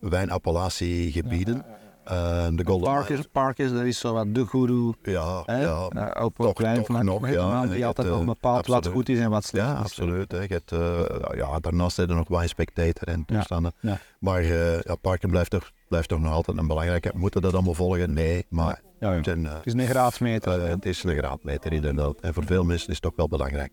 wijnappellatiegebieden. 0.00 1.64
De 2.04 2.62
Golden 2.64 2.92
Parkers, 2.92 3.20
Parkers, 3.32 3.72
dat 3.72 3.82
is 3.82 3.98
zo 3.98 4.12
wat 4.12 4.34
de 4.34 4.46
guru. 4.46 4.92
Ja, 5.02 5.42
Hè? 5.46 5.60
ja, 5.62 5.86
een 5.90 6.32
toch- 6.36 6.52
klein 6.52 6.84
vlak, 6.84 7.02
nog, 7.02 7.28
ja. 7.28 7.66
die 7.66 7.86
altijd 7.86 8.08
nog 8.08 8.24
bepaalt 8.24 8.66
wat 8.66 8.86
goed 8.86 9.08
is 9.08 9.18
en 9.18 9.30
wat 9.30 9.44
slecht 9.44 9.66
Ja, 9.66 9.72
is. 9.74 9.80
absoluut. 9.80 10.32
Hè. 10.32 10.40
Je 10.40 10.46
hebt, 10.48 10.72
eh, 10.72 11.36
ja, 11.36 11.58
daarnaast 11.60 11.96
heb 11.96 12.08
je 12.08 12.14
nog 12.14 12.28
Wine 12.28 12.46
Spectator 12.46 13.08
en 13.08 13.24
toestanden. 13.24 13.72
ja. 13.80 13.98
Maar 14.18 14.40
eh 14.40 14.80
ja, 14.80 14.94
Parken 14.94 15.30
blijft 15.30 15.50
toch, 15.50 15.70
blijft 15.88 16.08
toch 16.08 16.20
nog 16.20 16.32
altijd 16.32 16.58
een 16.58 16.66
belangrijke. 16.66 17.10
Moeten 17.14 17.40
we 17.40 17.46
dat 17.46 17.54
allemaal 17.54 17.74
volgen? 17.74 18.12
Nee, 18.12 18.46
maar 18.48 18.80
Ja, 19.00 19.12
het, 19.12 19.24
zijn, 19.24 19.46
eh, 19.46 19.52
Het 19.54 19.66
is 19.66 19.72
een 19.72 19.86
graadmeter. 19.86 20.60
het 20.68 20.86
is 20.86 21.02
een 21.04 21.16
graadmeter 21.16 21.72
inderdaad. 21.72 22.20
En 22.20 22.34
voor 22.34 22.44
veel 22.44 22.64
mensen 22.64 22.88
is 22.88 22.94
het 22.94 23.02
toch 23.02 23.16
wel 23.16 23.28
belangrijk. 23.28 23.72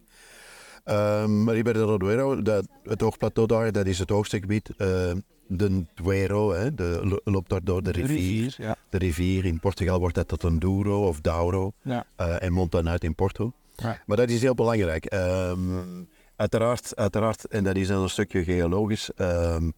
Um, 0.90 1.44
maar 1.44 1.54
Ribera 1.56 1.86
del 1.86 1.98
Duero, 1.98 2.42
dat, 2.42 2.68
het 2.84 3.02
hoogplateau 3.02 3.48
daar, 3.48 3.72
dat 3.72 3.86
is 3.86 4.00
het 4.00 4.10
hoogste 4.10 4.40
gebied. 4.40 4.70
Eh, 4.78 5.12
de 5.48 5.86
Duero, 5.96 6.52
hè, 6.54 6.74
de, 6.74 7.00
lo- 7.04 7.20
loopt 7.24 7.50
daar 7.50 7.64
door 7.64 7.84
de 7.84 7.92
De 7.92 8.02
rivier. 8.02 8.56
ja. 8.58 8.76
De 8.90 8.98
rivier, 8.98 9.46
in 9.46 9.60
Portugal 9.60 10.00
wordt 10.00 10.16
dat 10.16 10.28
tot 10.28 10.44
een 10.44 10.60
Douro 10.60 11.08
of 11.08 11.22
Douro. 11.22 11.72
Ja. 11.82 12.06
eh, 12.16 12.44
en 12.44 12.54
mondt 12.54 12.72
dan 12.72 12.90
uit 12.90 13.04
in 13.04 13.16
Porto. 13.16 13.52
Ja. 13.76 14.02
Maar 14.06 14.18
dat 14.18 14.30
is 14.30 14.42
heel 14.42 14.54
belangrijk. 14.56 15.06
Ehm, 15.06 15.60
uiteraard, 16.36 16.96
uiteraard, 16.96 17.46
en 17.48 17.64
dat 17.64 17.76
is 17.76 17.90
een 17.90 18.10
stukje 18.10 18.44
geologisch, 18.44 19.10
ehm, 19.16 19.70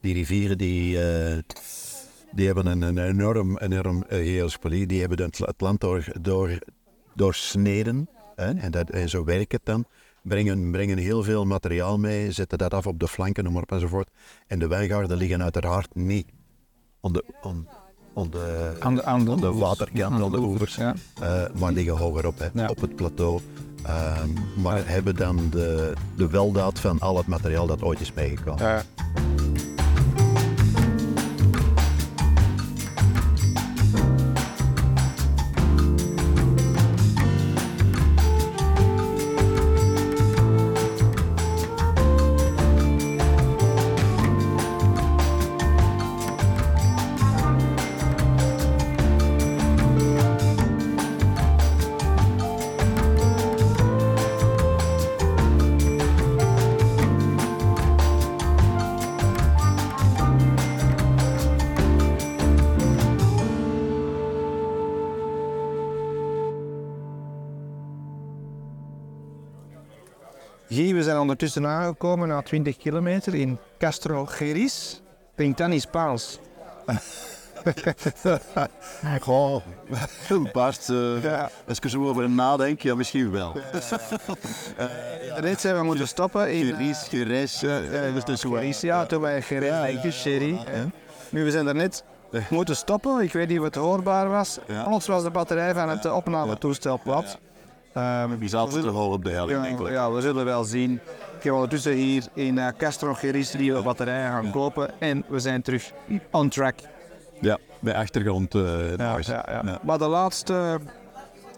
die 0.00 0.14
rivieren 0.14 0.58
die, 0.58 1.02
eh, 1.10 1.38
die 2.32 2.46
hebben 2.46 2.66
een, 2.66 2.82
een 2.82 2.98
enorm, 2.98 3.58
enorm 3.58 4.04
uh, 4.12 4.36
geospolie. 4.36 4.86
Die 4.86 5.00
hebben 5.00 5.22
het, 5.22 5.38
het 5.38 5.60
land 5.60 5.80
door, 5.80 6.04
door, 6.20 6.58
doorsneden. 7.14 8.08
Hè? 8.34 8.50
En, 8.52 8.70
dat, 8.70 8.90
en 8.90 9.08
zo 9.08 9.24
werkt 9.24 9.52
het 9.52 9.64
dan. 9.64 9.84
Brengen, 10.28 10.70
brengen 10.70 10.98
heel 10.98 11.22
veel 11.22 11.44
materiaal 11.44 11.98
mee, 11.98 12.32
zetten 12.32 12.58
dat 12.58 12.74
af 12.74 12.86
op 12.86 12.98
de 13.00 13.08
flanken, 13.08 13.44
noem 13.44 13.52
maar 13.52 13.62
op 13.62 13.72
enzovoort. 13.72 14.08
En 14.46 14.58
de 14.58 14.66
wijngaarden 14.66 15.16
liggen 15.16 15.42
uiteraard 15.42 15.94
niet 15.94 16.26
on 17.00 17.12
de, 17.12 17.24
de, 18.30 18.76
Aan 18.80 18.94
de, 18.94 19.04
aan 19.04 19.24
de, 19.24 19.34
aan 19.34 19.40
de 19.40 19.52
waterkant, 19.52 20.02
Aan 20.14 20.22
aan 20.22 20.30
de 20.30 20.38
oevers. 20.38 20.74
Ja. 20.74 20.94
eh, 21.20 21.42
maar 21.58 21.72
liggen 21.72 21.96
hogerop, 21.96 22.38
hè, 22.38 22.48
Ja. 22.52 22.68
op 22.68 22.80
het 22.80 22.96
plateau. 22.96 23.40
Ehm, 23.82 24.28
maar 24.56 24.88
hebben 24.88 25.16
dan 25.16 25.50
de, 25.50 25.92
de 26.16 26.28
weldaad 26.28 26.78
van 26.80 26.98
al 27.00 27.16
het 27.16 27.26
materiaal 27.26 27.66
dat 27.66 27.82
ooit 27.82 28.00
is 28.00 28.12
meegekomen. 28.12 28.82
Zijn 71.18 71.30
ondertussen 71.30 71.66
aangekomen 71.66 72.28
na 72.28 72.42
20 72.42 72.76
kilometer 72.76 73.34
in 73.34 73.58
Castro 73.78 74.26
Geris. 74.26 75.02
Klinkt 75.36 75.66
niet 75.66 75.82
Spaans? 75.82 76.38
Goh, 79.20 79.62
Bart, 80.52 80.88
uh, 80.88 81.22
Ja. 81.22 81.50
als 81.68 81.76
ik 81.76 81.84
er 81.84 81.90
zo 81.90 82.08
over 82.08 82.30
nadenk, 82.30 82.80
ja 82.80 82.94
misschien 82.94 83.30
wel. 83.30 83.52
Net 85.40 85.60
zijn 85.60 85.76
we 85.76 85.82
moeten 85.82 86.08
stoppen 86.08 86.52
in 86.52 86.64
Geries, 86.74 87.06
gereis, 87.08 87.60
ja, 87.60 87.80
dat 87.80 88.16
is 88.16 88.24
dus 88.24 88.40
zo. 88.40 88.50
Geris. 88.50 88.80
Ja, 88.80 89.06
toen 89.06 89.20
wij 89.20 89.42
Geris, 89.42 90.02
ja, 90.02 90.10
Sherry. 90.10 90.58
Nu, 91.30 91.44
we 91.44 91.50
zijn 91.50 91.66
er 91.66 91.74
net 91.74 92.04
moeten 92.50 92.76
stoppen. 92.76 93.20
Ik 93.20 93.32
weet 93.32 93.48
niet 93.48 93.58
of 93.58 93.64
het 93.64 93.74
hoorbaar 93.74 94.28
was. 94.28 94.58
Ja. 94.66 94.82
Plots 94.82 95.06
was 95.06 95.22
de 95.22 95.30
batterij 95.30 95.74
van 95.74 95.88
het 95.88 96.10
opnametoestel 96.10 97.00
plat. 97.02 97.38
Ehm, 97.98 98.38
Wie 98.38 98.48
zat 98.48 98.74
er 98.74 98.82
toch 98.82 98.94
al 98.94 99.10
op 99.12 99.24
de 99.24 99.30
helling 99.30 99.78
Ja, 99.80 99.90
ja, 99.90 100.10
we 100.12 100.20
zullen 100.20 100.44
wel 100.44 100.64
zien. 100.64 101.00
Ik 101.36 101.42
heb 101.44 101.52
ondertussen 101.52 101.92
hier 101.92 102.24
in 102.34 102.58
eh, 102.58 102.66
Castro 102.76 103.14
Geris 103.14 103.54
nieuwe 103.54 103.82
batterijen 103.82 104.30
gaan 104.30 104.50
kopen. 104.50 104.90
En 105.00 105.24
we 105.28 105.38
zijn 105.38 105.62
terug 105.62 105.92
on 106.30 106.48
track. 106.48 106.78
Ja, 107.40 107.58
bij 107.80 107.94
achtergrond. 107.94 108.54
eh, 108.54 108.96
Ja, 108.96 109.18
ja, 109.20 109.44
ja. 109.64 109.78
Maar 109.82 109.98
de 109.98 110.06
laatste 110.08 110.78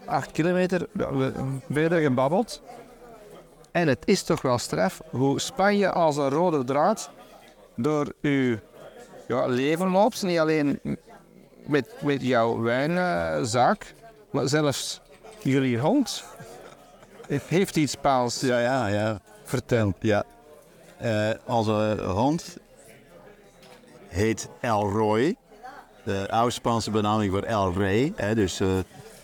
acht 0.05 0.31
kilometer 0.31 0.87
we 0.93 1.31
verder 1.69 1.99
gebabbeld. 2.01 2.61
En 3.71 3.87
het 3.87 4.01
is 4.05 4.23
toch 4.23 4.41
wel 4.41 4.57
straf 4.57 5.01
hoe 5.09 5.39
Spanje 5.39 5.91
als 5.91 6.17
een 6.17 6.29
rode 6.29 6.63
draad 6.63 7.09
door 7.75 8.13
uw 8.21 8.57
ja, 9.27 9.45
leven 9.45 9.89
loopt. 9.89 10.23
Niet 10.23 10.39
alleen 10.39 10.79
met, 11.67 11.93
met 12.01 12.21
jouw 12.21 12.59
wijnzaak, 12.61 13.93
maar 14.31 14.47
zelfs 14.47 15.01
jullie 15.43 15.77
hond. 15.79 16.23
Heeft 17.47 17.75
iets 17.75 17.91
Spaans 17.91 18.39
Ja, 18.41 18.59
ja, 18.59 18.87
ja. 18.87 19.19
verteld. 19.43 19.95
ja. 19.99 20.23
Eh, 20.97 21.29
onze 21.45 21.97
hond 22.07 22.57
heet 24.07 24.49
El 24.59 24.89
Roy. 24.89 25.35
De 26.03 26.27
oude 26.29 26.51
Spaanse 26.51 26.91
benaming 26.91 27.31
voor 27.31 27.43
El 27.43 27.73
Rey. 27.77 28.13
Hè, 28.15 28.35
dus 28.35 28.59
eh, 28.59 28.67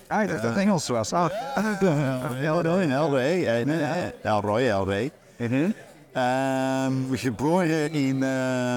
Ah, 0.07 0.21
ik 0.21 0.27
dacht 0.29 0.41
dat 0.41 0.49
het 0.51 0.59
Engels 0.59 0.87
was. 0.87 1.13
Ah. 1.13 1.29
El 2.43 2.61
Roy, 2.63 2.89
El 2.91 3.15
Rey. 3.15 3.45
eh, 3.59 3.65
nee, 3.65 3.77
nee, 3.77 4.11
El 4.23 4.41
Roy, 4.41 4.67
El 4.69 4.85
Rey. 4.85 5.11
Mhm. 5.37 5.69
Ehm, 6.11 6.93
geboren 7.11 7.91
in, 7.91 8.23
eh, 8.23 8.75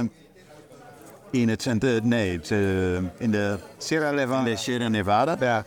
in 1.30 1.48
het 1.48 1.62
centrum, 1.62 2.08
nee, 2.08 2.32
het, 2.36 2.50
eh, 2.50 2.94
in 2.96 3.30
de, 3.30 3.58
Sierra 3.78 4.08
in 4.08 4.14
Levante. 4.14 4.50
de 4.50 4.56
Sierra 4.56 4.88
Nevada. 4.88 5.36
Ja. 5.40 5.64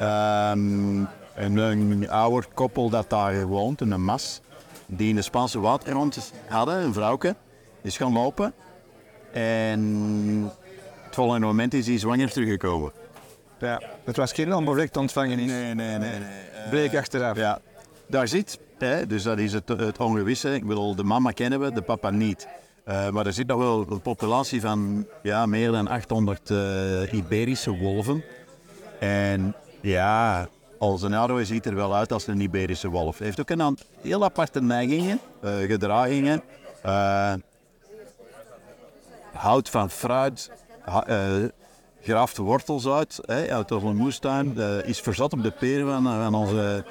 Ehm, 0.00 1.04
en 1.34 1.56
een 1.56 2.10
ouder 2.10 2.46
koppel 2.54 2.90
dat 2.90 3.10
daar 3.10 3.46
woont, 3.46 3.80
een 3.80 4.04
mas, 4.04 4.40
die 4.86 5.08
in 5.08 5.14
de 5.14 5.22
Spaanse 5.22 5.60
waterrond 5.60 6.32
hadden, 6.48 6.82
een 6.82 6.92
vrouwke, 6.92 7.36
is 7.82 7.96
gaan 7.96 8.12
lopen. 8.12 8.52
En 9.32 9.80
het 11.04 11.14
volgende 11.14 11.46
moment 11.46 11.74
is 11.74 11.86
hij 11.86 11.98
zwanger 11.98 12.30
teruggekomen. 12.30 12.92
ja. 13.58 13.82
Het 14.04 14.16
was 14.16 14.32
geen 14.32 14.54
onbevlekt 14.54 14.96
ontvangen. 14.96 15.36
Nee, 15.36 15.46
nee, 15.46 15.74
nee. 15.74 15.98
nee. 15.98 16.20
Bleek 16.70 16.96
achteraf. 16.96 17.36
Ja, 17.36 17.60
daar 18.06 18.28
zit, 18.28 18.58
hè, 18.78 19.06
dus 19.06 19.22
dat 19.22 19.38
is 19.38 19.52
het, 19.52 19.68
het 19.68 19.98
ongewisse. 19.98 20.54
Ik 20.54 20.66
bedoel, 20.66 20.94
de 20.94 21.04
mama 21.04 21.30
kennen 21.30 21.60
we, 21.60 21.72
de 21.72 21.82
papa 21.82 22.10
niet. 22.10 22.48
Eh, 22.84 23.10
maar 23.10 23.26
er 23.26 23.32
zit 23.32 23.46
nog 23.46 23.58
wel 23.58 23.86
een 23.90 24.00
populatie 24.00 24.60
van 24.60 25.06
ja, 25.22 25.46
meer 25.46 25.72
dan 25.72 25.88
800 25.88 26.50
eh, 26.50 27.12
Iberische 27.12 27.76
wolven. 27.76 28.24
En 28.98 29.54
ja, 29.80 30.48
als 30.78 31.02
een 31.02 31.14
Aro 31.14 31.44
ziet 31.44 31.66
er 31.66 31.74
wel 31.74 31.94
uit 31.94 32.12
als 32.12 32.26
een 32.26 32.40
Iberische 32.40 32.88
wolf. 32.88 33.16
Hij 33.18 33.26
heeft 33.26 33.40
ook 33.40 33.50
een 33.50 33.62
aantal 33.62 33.86
heel 34.00 34.24
aparte 34.24 34.60
neigingen, 34.62 35.20
eh, 35.40 35.56
gedragingen. 35.58 36.42
Eh, 36.82 37.32
houdt 39.32 39.68
van 39.70 39.90
fruit, 39.90 40.50
ha- 40.80 41.06
eh, 41.06 41.44
graaft 42.02 42.36
wortels 42.36 42.86
uit, 42.88 43.18
hè, 43.26 43.52
uit 43.52 43.72
onze 43.72 43.86
moestuin. 43.86 44.56
is 44.84 45.00
verzat 45.00 45.32
op 45.32 45.42
de 45.42 45.50
peren 45.50 45.86
van, 45.86 46.02
van 46.04 46.34
onze 46.34 46.84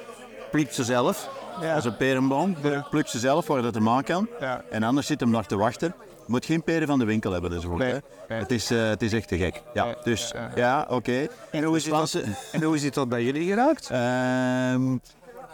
plukt 0.50 0.74
ze 0.74 0.84
zelf. 0.84 1.30
Ja. 1.60 1.74
Als 1.74 1.84
een 1.84 1.96
perenboom, 1.96 2.56
plukt 2.90 3.10
ze 3.10 3.18
zelf 3.18 3.46
waar 3.46 3.62
dat 3.62 3.74
hem 3.74 3.88
aan 3.88 4.02
kan. 4.02 4.28
Ja. 4.40 4.62
En 4.70 4.82
anders 4.82 5.06
zit 5.06 5.20
hem 5.20 5.30
nog 5.30 5.46
te 5.46 5.56
wachten. 5.56 5.94
Moet 6.30 6.44
geen 6.44 6.62
peren 6.62 6.86
van 6.86 6.98
de 6.98 7.04
winkel 7.04 7.32
hebben, 7.32 7.50
dus 7.50 7.64
hè. 7.64 7.98
Het, 8.34 8.50
is, 8.50 8.70
eh, 8.70 8.88
het 8.88 9.02
is 9.02 9.12
echt 9.12 9.28
te 9.28 9.36
gek. 9.36 9.62
Ja, 9.74 9.96
dus 10.04 10.34
ja, 10.54 10.86
oké. 10.88 11.26
En 11.50 11.64
hoe 11.64 11.76
is 11.76 11.86
het 11.86 12.24
En 12.52 12.62
hoe 12.62 12.74
is 12.74 12.82
het 12.82 12.92
tot 12.92 13.08
bij 13.08 13.24
jullie 13.24 13.48
geraakt? 13.48 13.90
Ehm, 13.90 14.96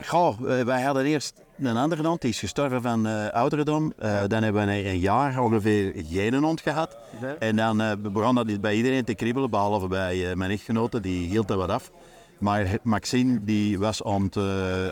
goh, 0.05 0.59
eh, 0.59 0.65
wij 0.65 0.83
hadden 0.83 1.05
eerst 1.05 1.35
een 1.59 1.77
andere 1.77 2.07
hond, 2.07 2.21
die 2.21 2.31
is 2.31 2.39
gestorven 2.39 2.83
van 2.83 3.07
eh, 3.07 3.29
ouderdom. 3.29 3.93
Eh, 3.99 4.21
Dan 4.27 4.43
hebben 4.43 4.67
we 4.67 4.73
een 4.73 4.99
jaar 4.99 5.41
ongeveer 5.43 5.93
geen 6.11 6.35
hond 6.35 6.61
gehad. 6.61 6.97
En 7.39 7.57
dan 7.57 7.81
eh, 7.81 7.93
begon 7.99 8.35
dat 8.35 8.61
bij 8.61 8.75
iedereen 8.75 9.05
te 9.05 9.15
kriebelen, 9.15 9.51
behalve 9.51 9.87
bij 9.89 10.31
eh, 10.31 10.37
mijn 10.37 10.51
echtgenote, 10.51 11.01
die 11.01 11.29
hield 11.29 11.51
er 11.51 11.57
wat 11.57 11.71
af. 11.71 11.91
Maar 12.39 12.79
Maxine 12.83 13.45
die 13.45 13.79
was 13.79 14.05
aan 14.05 14.23
het, 14.23 14.37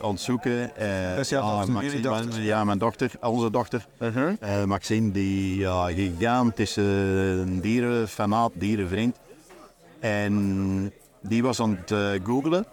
aan 0.03 0.11
het 0.11 0.21
zoeken. 0.21 0.71
Dat 1.11 1.19
is 1.19 1.29
jouw 1.29 1.41
dochter, 1.57 1.73
Maxine, 1.73 2.01
dochter? 2.03 2.29
mijn- 2.29 2.43
Ja, 2.43 2.65
mijn 2.65 2.79
dochter, 2.79 3.11
onze 3.21 3.51
dochter. 3.51 3.87
Eh, 4.41 4.65
Maxine, 4.65 5.11
die 5.11 5.59
ja, 5.59 5.89
eh, 5.89 6.77
een 6.77 7.61
dierenfanaat, 7.61 8.51
dierenvriend. 8.55 9.17
En 10.01 10.93
die 11.21 11.43
was 11.43 11.61
aan 11.61 11.79
het 11.85 12.21
googlen. 12.25 12.67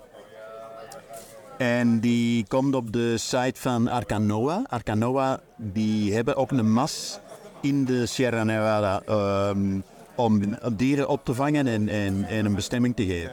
En 1.57 1.99
die 1.99 2.45
komt 2.47 2.75
op 2.75 2.91
de 2.93 3.17
site 3.17 3.59
van 3.59 3.87
Arcanoa. 3.87 4.63
Arcanoa, 4.67 5.39
die 5.57 6.13
hebben 6.13 6.35
ook 6.35 6.51
een 6.51 6.73
mas 6.73 7.19
in 7.61 7.85
de 7.85 8.05
Sierra 8.05 8.43
Nevada 8.43 9.01
ehm, 9.05 9.79
om 10.15 10.41
dieren 10.73 11.07
op 11.09 11.25
te 11.25 11.33
vangen 11.33 11.67
en, 11.67 11.89
en, 11.89 12.25
en 12.27 12.45
een 12.45 12.55
bestemming 12.55 12.95
te 12.95 13.05
geven. 13.05 13.31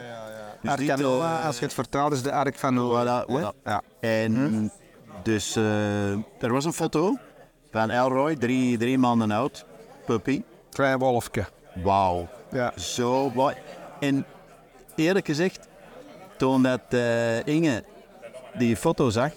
Dus 0.61 0.71
Arcanoa, 0.71 1.39
eh, 1.39 1.45
als 1.45 1.59
je 1.59 1.65
het 1.65 1.73
vertaalt, 1.73 2.13
is 2.13 2.21
de 2.21 2.31
Ark 2.31 2.55
van 2.57 2.73
Noah. 2.73 3.23
Voilà, 3.25 3.31
voilà. 3.31 3.63
Ja. 3.63 3.81
En 3.99 4.71
dus 5.23 5.55
eh, 5.55 6.11
er 6.11 6.51
was 6.51 6.65
een 6.65 6.73
foto 6.73 7.17
van 7.71 7.89
Elroy, 7.89 8.35
drie, 8.35 8.77
drie 8.77 8.97
maanden 8.97 9.31
oud, 9.31 9.65
puppy. 10.05 10.43
Klein 10.71 10.97
wolfje. 10.97 11.45
Wauw, 11.83 12.27
Ja. 12.51 12.73
zo 12.77 13.29
mooi. 13.33 13.55
En 13.99 14.25
eerlijk 14.95 15.25
gezegd, 15.25 15.67
toen 16.37 16.63
dat 16.63 16.81
eh, 16.89 17.45
Inge 17.45 17.83
die 18.57 18.75
foto 18.77 19.09
zag, 19.09 19.31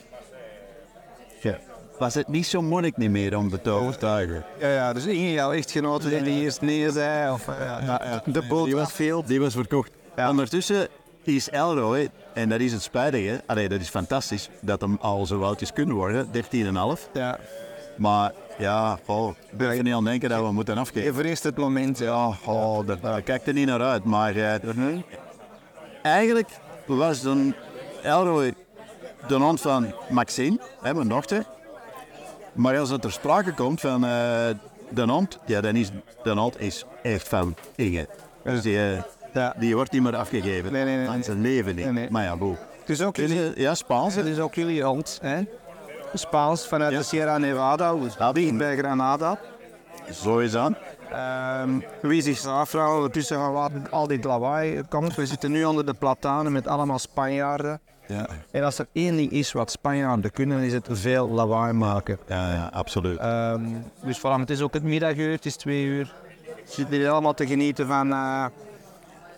ja, 1.40 1.58
was 1.98 2.14
het 2.14 2.28
niet 2.28 2.46
zo 2.46 2.62
moeilijk 2.62 2.96
niet 2.96 3.10
meer 3.10 3.36
om 3.36 3.62
te 3.62 3.70
overtuigen. 3.70 4.44
Ja, 4.58 4.68
ja, 4.68 4.92
dus 4.92 5.04
Inge, 5.06 5.32
jouw 5.32 5.52
echtgenote, 5.52 6.08
die 6.08 6.22
die 6.22 6.42
eerst 6.42 6.60
nee 6.60 6.90
zei. 6.90 7.32
Of, 7.32 7.48
eh, 7.48 7.56
ja, 7.86 8.22
De 8.26 8.42
boot 8.46 8.64
Die 8.64 8.74
was 8.74 8.84
was, 8.84 8.92
veel. 8.92 9.24
die 9.24 9.40
was 9.40 9.52
verkocht. 9.54 9.90
Ondertussen 10.16 10.88
is 11.22 11.50
Elroy, 11.50 12.10
en 12.34 12.48
dat 12.48 12.60
is 12.60 12.72
het 12.72 12.82
spijtige, 12.82 13.42
allee, 13.46 13.68
dat 13.68 13.80
is 13.80 13.88
fantastisch, 13.88 14.48
dat 14.60 14.80
hem 14.80 14.98
al 15.00 15.26
zo 15.26 15.42
oud 15.42 15.60
is 15.60 15.72
kunnen 15.72 15.94
worden, 15.94 16.26
13,5. 16.26 17.10
Ja. 17.12 17.38
Maar 17.96 18.32
ja, 18.58 18.98
goh, 19.06 19.34
ik 19.50 19.58
ben 19.58 19.68
er 19.70 19.82
niet 19.82 19.94
aan 19.94 20.04
denken 20.04 20.28
dat 20.28 20.40
we 20.40 20.52
moeten 20.52 20.78
afgeven. 20.78 21.08
Even 21.10 21.24
eerst 21.24 21.42
het 21.42 21.56
moment. 21.56 21.98
Ja. 21.98 22.36
Oh, 22.44 22.88
kijkt 23.24 23.46
er 23.46 23.52
niet 23.52 23.66
naar 23.66 23.82
uit. 23.82 24.04
Maar 24.04 24.36
eh, 24.36 24.98
eigenlijk 26.02 26.48
was 26.86 27.22
dan 27.22 27.54
Elroy 28.02 28.54
de 29.28 29.34
hond 29.34 29.60
van 29.60 29.94
Maxine, 30.10 30.58
hè, 30.82 30.94
mijn 30.94 31.08
dochter. 31.08 31.44
Maar 32.52 32.78
als 32.78 32.90
het 32.90 33.02
ter 33.02 33.12
sprake 33.12 33.54
komt 33.54 33.80
van 33.80 34.04
eh, 34.04 34.48
de 34.90 35.02
hond, 35.02 35.38
ja, 35.46 35.60
dan 35.60 35.76
is 35.76 35.90
de 36.22 36.50
is 36.58 36.84
echt 37.02 37.28
van 37.28 37.56
Inge. 37.74 38.08
Dus 38.42 38.62
die, 38.62 38.78
eh, 38.78 39.02
Ja. 39.32 39.54
die 39.58 39.74
wordt 39.74 39.92
niet 39.92 40.02
meer 40.02 40.16
afgegeven. 40.16 40.72
Nee, 40.72 40.84
nee, 40.84 40.96
nee, 40.96 41.06
Van 41.06 41.22
zijn 41.24 41.40
leven 41.40 41.74
niet. 41.76 41.92
Nee. 41.92 42.10
Maar 42.10 42.22
ja, 42.24 42.36
boe. 42.36 42.56
Het 42.80 42.90
is 42.90 43.02
ook 43.02 43.16
jullie, 43.16 43.60
Ja, 43.60 43.74
Spaans. 43.74 44.14
het 44.14 44.26
is 44.26 44.38
ook 44.38 44.54
jullie 44.54 44.82
hand, 44.82 45.18
hè? 45.22 45.40
Spaans 46.14 46.66
vanuit 46.66 46.96
de 46.96 47.02
Sierra 47.02 47.38
Nevada, 47.38 47.94
dus 47.94 48.16
dicht 48.32 48.56
bij 48.56 48.76
Granada. 48.76 49.38
Zo 50.10 50.38
is 50.38 50.50
dat. 50.52 50.72
Ehm, 51.10 51.70
wie 52.02 52.22
zich 52.22 52.66
ondertussen 52.74 53.36
van 53.36 53.52
waar 53.52 53.70
al 53.90 54.06
dit 54.06 54.24
lawaai 54.24 54.82
komt. 54.88 55.14
We 55.14 55.26
zitten 55.26 55.50
nu 55.50 55.64
onder 55.64 55.86
de 55.86 55.94
platanen 55.94 56.52
met 56.52 56.66
allemaal 56.66 56.98
Spanjaarden. 56.98 57.80
Ja, 58.06 58.26
En 58.50 58.62
als 58.64 58.78
er 58.78 58.86
één 58.92 59.16
ding 59.16 59.30
is 59.30 59.52
wat 59.52 59.70
Spanjaarden 59.70 60.30
kunnen, 60.30 60.60
is 60.60 60.72
het 60.72 60.88
veel 60.90 61.28
lawaai 61.28 61.72
maken. 61.72 62.18
ja, 62.28 62.52
ja 62.52 62.70
absoluut. 62.72 63.18
Ehm, 63.18 63.60
dus 64.04 64.18
voilà, 64.18 64.40
het 64.40 64.50
is 64.50 64.60
ook 64.60 64.74
het 64.74 64.82
middaguur, 64.82 65.30
het 65.30 65.46
is 65.46 65.56
twee 65.56 65.84
uur. 65.84 66.12
We 66.44 66.62
zitten 66.64 66.96
hier 66.96 67.10
allemaal 67.10 67.34
te 67.34 67.46
genieten 67.46 67.86
van 67.86 68.12
eh 68.12 68.44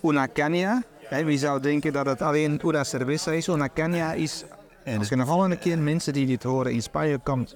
una 0.04 0.28
caña. 0.28 0.82
Hè, 1.08 1.24
wie 1.24 1.38
zou 1.38 1.60
denken 1.60 1.92
dat 1.92 2.06
het 2.06 2.22
alleen 2.22 2.60
una 2.64 2.84
cerveza 2.84 3.32
is? 3.32 3.48
Una 3.48 3.68
caña 3.68 4.14
is, 4.14 4.44
als 4.98 5.08
je 5.08 5.16
de 5.16 5.24
volgende 5.26 5.56
keer 5.56 5.78
mensen 5.78 6.12
die 6.12 6.26
dit 6.26 6.42
horen 6.42 6.72
in 6.72 6.82
Spanje 6.82 7.18
komt 7.18 7.54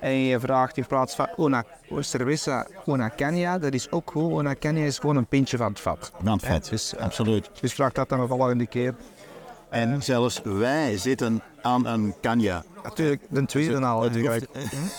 en 0.00 0.12
je 0.12 0.40
vraagt 0.40 0.76
in 0.76 0.86
plaats 0.86 1.14
van 1.14 1.28
una 1.36 1.64
cerveza, 2.00 2.66
una 2.86 3.10
caña, 3.10 3.58
dat 3.58 3.74
is 3.74 3.90
ook 3.90 4.10
goed. 4.10 4.38
Una 4.38 4.54
caña 4.54 4.84
is 4.84 4.98
gewoon 4.98 5.16
een 5.16 5.26
pintje 5.26 5.56
van 5.56 5.68
het 5.68 5.80
vat. 5.80 6.12
Want 6.20 6.42
vet, 6.42 6.68
Dus, 6.70 6.94
eh, 6.94 7.02
absoluut. 7.04 7.50
dus 7.60 7.72
vraag 7.74 7.92
dat 7.92 8.08
dan 8.08 8.20
de 8.20 8.26
volgende 8.26 8.66
keer. 8.66 8.94
En 9.70 10.02
zelfs 10.02 10.40
wij 10.44 10.98
zitten 10.98 11.42
aan 11.62 11.86
een 11.86 12.14
canja. 12.20 12.64
Natuurlijk, 12.82 13.22
de 13.28 13.44
tweede 13.46 13.80
al. 13.80 14.02
Het 14.02 14.16
hoeft, 14.16 14.46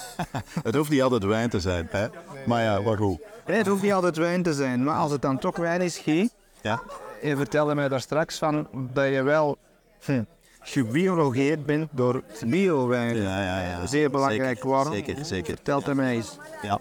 het 0.63 0.75
hoeft 0.75 0.89
niet 0.89 1.01
altijd 1.01 1.24
wijn 1.24 1.50
te 1.50 1.60
zijn, 1.60 1.88
hè? 1.91 2.08
maar 2.46 2.63
ja, 2.63 2.82
wat 2.82 2.98
goed. 2.98 3.20
Nee, 3.48 3.58
het 3.58 3.68
hoeft 3.68 3.82
niet 3.82 3.94
altijd 3.94 4.18
wijn 4.18 4.44
te 4.44 4.53
zijn, 4.53 4.84
maar 4.84 4.96
als 4.96 5.12
het 5.12 5.22
dan 5.22 5.39
toch 5.39 5.58
wijn 5.58 5.82
is, 5.82 5.98
Guy, 5.98 6.29
Ja? 6.62 6.82
Je 7.22 7.36
vertelde 7.36 7.75
mij 7.75 7.88
daar 7.88 8.01
straks 8.01 8.38
van 8.38 8.68
dat 8.74 9.06
je 9.06 9.24
wel 9.24 9.58
hm, 10.06 10.24
gebiologeerd 10.60 11.66
bent 11.66 11.89
door 11.92 12.24
biowijn. 12.46 13.16
Ja, 13.16 13.44
ja, 13.44 13.62
ja. 13.62 13.86
Zeer 13.86 14.10
belangrijk 14.12 14.56
Zeker, 14.56 14.70
waarom. 14.70 14.94
Zeker, 14.94 15.25
zeker. 15.25 15.54
Vertel 15.56 15.82
het 15.82 15.94
mij 15.94 16.13
eens. 16.13 16.38
Ja. 16.62 16.80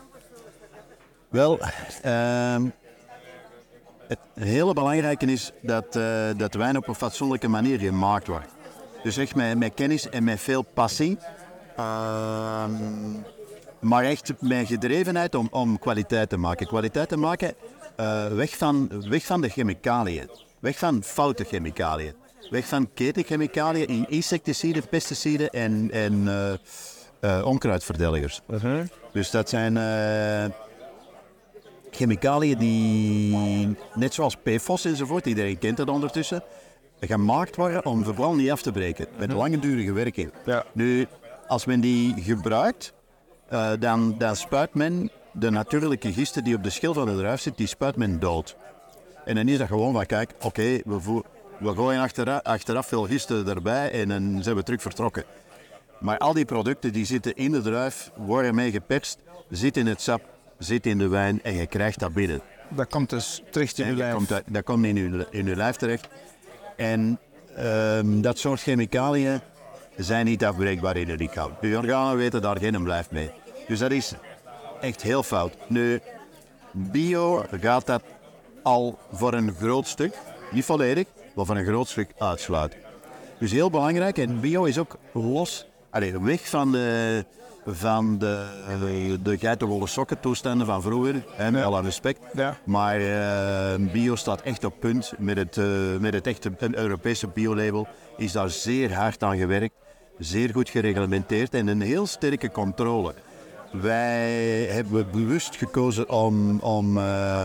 Wel, 1.29 1.59
ehm, 2.03 2.69
het 4.07 4.19
hele 4.35 4.73
belangrijke 4.73 5.27
is 5.27 5.53
dat, 5.63 5.97
eh, 5.97 6.29
dat 6.37 6.55
wijn 6.55 6.77
op 6.77 6.89
een 6.89 6.95
fatsoenlijke 6.95 7.49
manier 7.49 7.79
gemaakt 7.79 8.27
wordt. 8.27 8.49
Dus 9.03 9.17
echt 9.17 9.35
met, 9.35 9.59
met 9.59 9.75
kennis 9.75 10.09
en 10.09 10.25
met 10.25 10.41
veel 10.41 10.63
passie. 10.63 11.19
Ehm, 11.77 12.73
maar 13.81 14.05
echt 14.05 14.33
met 14.41 14.67
gedrevenheid 14.67 15.35
om, 15.35 15.49
om 15.51 15.79
kwaliteit 15.79 16.29
te 16.29 16.37
maken. 16.37 16.67
Kwaliteit 16.67 17.09
te 17.09 17.17
maken 17.17 17.55
eh, 17.99 18.27
weg, 18.27 18.57
van, 18.57 18.91
weg 19.09 19.25
van 19.25 19.41
de 19.41 19.49
chemicaliën. 19.49 20.31
Weg 20.61 20.79
van 20.79 21.03
foute 21.03 21.45
chemicaliën. 21.45 22.15
Weg 22.51 22.67
van 22.67 22.93
ketenchemicaliën 22.95 23.87
in 23.87 24.09
insecticiden, 24.09 24.89
pesticiden 24.89 25.51
en, 25.51 25.91
en 25.91 26.29
eh, 26.29 26.53
eh, 27.21 27.47
onkruidverdelgers. 27.47 28.41
Dus 29.13 29.31
dat 29.31 29.49
zijn 29.49 29.77
chemicaliën 31.91 32.59
die, 32.59 33.77
net 33.95 34.15
zoals 34.15 34.37
PFOS 34.37 34.85
enzovoort, 34.85 35.27
iedereen 35.27 35.59
kent 35.59 35.77
dat 35.77 35.89
ondertussen, 35.89 36.43
gemaakt 37.01 37.57
worden 37.57 37.87
om 37.87 38.05
vooral 38.05 38.35
niet 38.35 38.51
af 38.51 38.63
te 38.63 38.73
breken. 38.73 39.07
Met 39.19 39.33
langdurige 39.33 39.93
werking. 39.93 40.33
Ja. 40.45 40.65
Nu, 40.73 41.07
als 41.47 41.65
men 41.65 41.81
die 41.81 42.15
gebruikt, 42.23 42.93
dan, 43.79 44.15
dan 44.19 44.37
spuit 44.37 44.75
men 44.75 45.11
de 45.39 45.51
natuurlijke 45.51 46.13
gisten 46.13 46.45
die 46.45 46.55
op 46.55 46.63
de 46.63 46.71
schil 46.71 46.95
van 46.95 47.07
de 47.07 47.17
druif 47.17 47.41
zit, 47.41 47.57
die 47.57 47.67
spuit 47.67 47.97
men 47.97 48.19
dood. 48.19 48.57
En 49.25 49.35
dan 49.35 49.49
is 49.49 49.59
dat 49.59 49.67
gewoon 49.67 49.93
van, 49.93 50.07
kijk, 50.07 50.31
oké, 50.41 50.81
we, 50.85 51.01
voer- 51.01 51.25
we 51.59 51.75
gooien 51.75 52.01
achteraf, 52.01 52.43
achteraf 52.43 52.87
veel 52.87 53.07
gisten 53.07 53.49
erbij 53.49 53.91
en 53.91 54.09
dan 54.09 54.43
zijn 54.43 54.57
we 54.57 54.63
terug 54.63 54.83
vertrokken. 54.83 55.25
Maar 56.01 56.19
al 56.19 56.33
die 56.33 56.45
producten 56.45 56.93
die 56.93 57.05
zitten 57.05 57.35
in 57.37 57.51
de 57.53 57.61
druif, 57.61 58.11
worden 58.17 58.55
mee 58.55 58.71
geperst, 58.71 59.19
zitten 59.51 59.83
in 59.83 59.89
het 59.89 60.01
sap, 60.01 60.23
zitten 60.59 60.91
in 60.91 60.99
de 60.99 61.09
wijn 61.09 61.43
en 61.43 61.55
je 61.55 61.67
krijgt 61.67 61.99
dat 61.99 62.13
binnen. 62.13 62.41
Dat 62.69 62.89
komt 62.89 63.11
dus 63.11 63.43
terug 63.51 63.79
in 63.79 63.87
je 63.87 63.95
lijf. 63.95 64.15
komt, 64.15 64.29
dat 64.47 64.65
komt 64.65 64.85
in 64.85 64.97
je, 64.97 65.27
in 65.31 65.47
je 65.47 65.57
lijf 65.57 65.77
terecht. 65.77 66.09
En 66.77 67.19
ehm, 67.57 68.21
dat 68.21 68.39
soort 68.39 68.61
chemicaliën 68.61 69.41
zijn 69.97 70.25
niet 70.25 70.45
afbreekbaar 70.45 70.97
in 70.97 71.09
het 71.09 71.21
lichaam. 71.21 71.51
De 71.61 71.77
organen 71.77 72.17
weten 72.17 72.43
daar 72.43 72.59
geen 72.59 72.83
blijf 72.83 73.11
mee. 73.11 73.31
Dus 73.69 73.79
dat 73.79 73.91
is 73.91 74.15
echt 74.81 75.03
heel 75.03 75.23
fout. 75.23 75.57
Nu, 75.69 76.01
bio 76.73 77.45
gaat 77.61 77.87
dat 77.87 78.03
al 78.63 78.99
voor 79.13 79.33
een 79.33 79.55
groot 79.55 79.87
stuk, 79.87 80.19
niet 80.51 80.65
volledig, 80.65 81.07
maar 81.35 81.47
voor 81.47 81.57
een 81.57 81.67
groot 81.67 81.89
stuk 81.89 82.13
uitsluiten. 82.19 82.79
Dus 83.39 83.53
heel 83.53 83.71
belangrijk, 83.71 84.19
en 84.19 84.41
bio 84.41 84.65
is 84.65 84.79
ook 84.79 84.97
los, 85.13 85.67
allee, 85.91 86.21
weg 86.21 86.49
van 86.49 86.73
de, 86.73 87.25
van 87.67 88.19
de, 88.19 89.19
de 89.23 89.39
geitenwolle 89.39 89.87
sokken 89.87 90.21
toestanden 90.21 90.67
van 90.67 90.83
vroeger, 90.83 91.25
met 91.51 91.63
alle 91.65 91.83
respect. 91.83 92.21
Ja. 92.33 92.59
Maar 92.65 93.01
eh, 93.01 93.93
bio 93.93 94.17
staat 94.17 94.41
echt 94.41 94.65
op 94.65 94.75
punt 94.81 95.13
met 95.19 95.37
het, 95.37 95.57
eh, 95.57 95.67
met 96.01 96.13
het 96.15 96.27
echte 96.27 96.53
een 96.59 96.79
Europese 96.79 97.29
biolabel. 97.29 97.87
Is 98.17 98.33
daar 98.33 98.51
zeer 98.51 98.95
hard 98.95 99.23
aan 99.23 99.37
gewerkt, 99.37 99.75
zeer 100.19 100.51
goed 100.53 100.69
gereglementeerd 100.69 101.55
en 101.55 101.67
een 101.67 101.81
heel 101.81 102.07
sterke 102.07 102.51
controle. 102.51 103.15
Wij 103.73 104.67
hebben 104.71 105.11
bewust 105.11 105.57
gekozen 105.57 106.09
om, 106.11 106.61
om, 106.61 106.99
eh, 106.99 107.45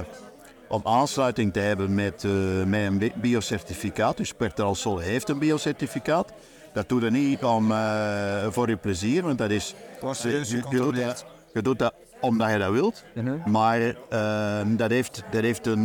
om 0.68 0.82
aansluiting 0.84 1.54
te 1.54 1.60
hebben 1.60 1.94
met, 1.94 2.24
eh, 2.24 2.32
met 2.66 2.82
een 2.86 2.98
bi- 2.98 3.14
biocertificaat. 3.16 4.18
Dus 4.18 4.34
Pertal 4.34 4.76
Sol 4.76 4.98
heeft 4.98 5.30
een 5.30 5.40
biocertificaat. 5.40 6.32
Dat 6.74 6.90
doe 6.90 7.02
je 7.02 7.12
niet 7.12 7.44
om, 7.44 7.72
eh, 7.72 8.48
voor 8.50 8.70
je 8.70 8.76
plezier, 8.76 9.24
want 9.24 9.38
dat 9.38 9.50
is... 9.50 9.76
was 10.02 10.20
serieus 10.20 10.50
je, 10.50 10.56
je 10.70 10.78
doet 10.78 10.96
dat, 10.96 11.26
je 11.54 11.62
doet 11.62 11.80
dat 11.80 11.94
omdat 12.20 12.52
je 12.52 12.58
dat 12.58 12.72
wilt. 12.72 13.04
Mhm. 13.16 13.50
Maar 13.52 13.80
eh, 14.10 14.62
dat, 14.68 14.90
heeft, 14.90 15.24
dat 15.32 15.42
heeft 15.42 15.68
een... 15.68 15.84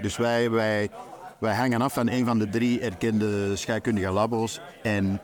dus 0.00 0.16
wij, 0.16 0.50
wij, 0.50 0.88
wij 1.38 1.54
hangen 1.54 1.82
af 1.82 1.92
van 1.92 2.08
een 2.08 2.26
van 2.26 2.38
de 2.38 2.48
drie 2.48 2.80
erkende 2.80 3.56
scheikundige 3.56 4.10
labo's. 4.10 4.60
En 4.82 5.20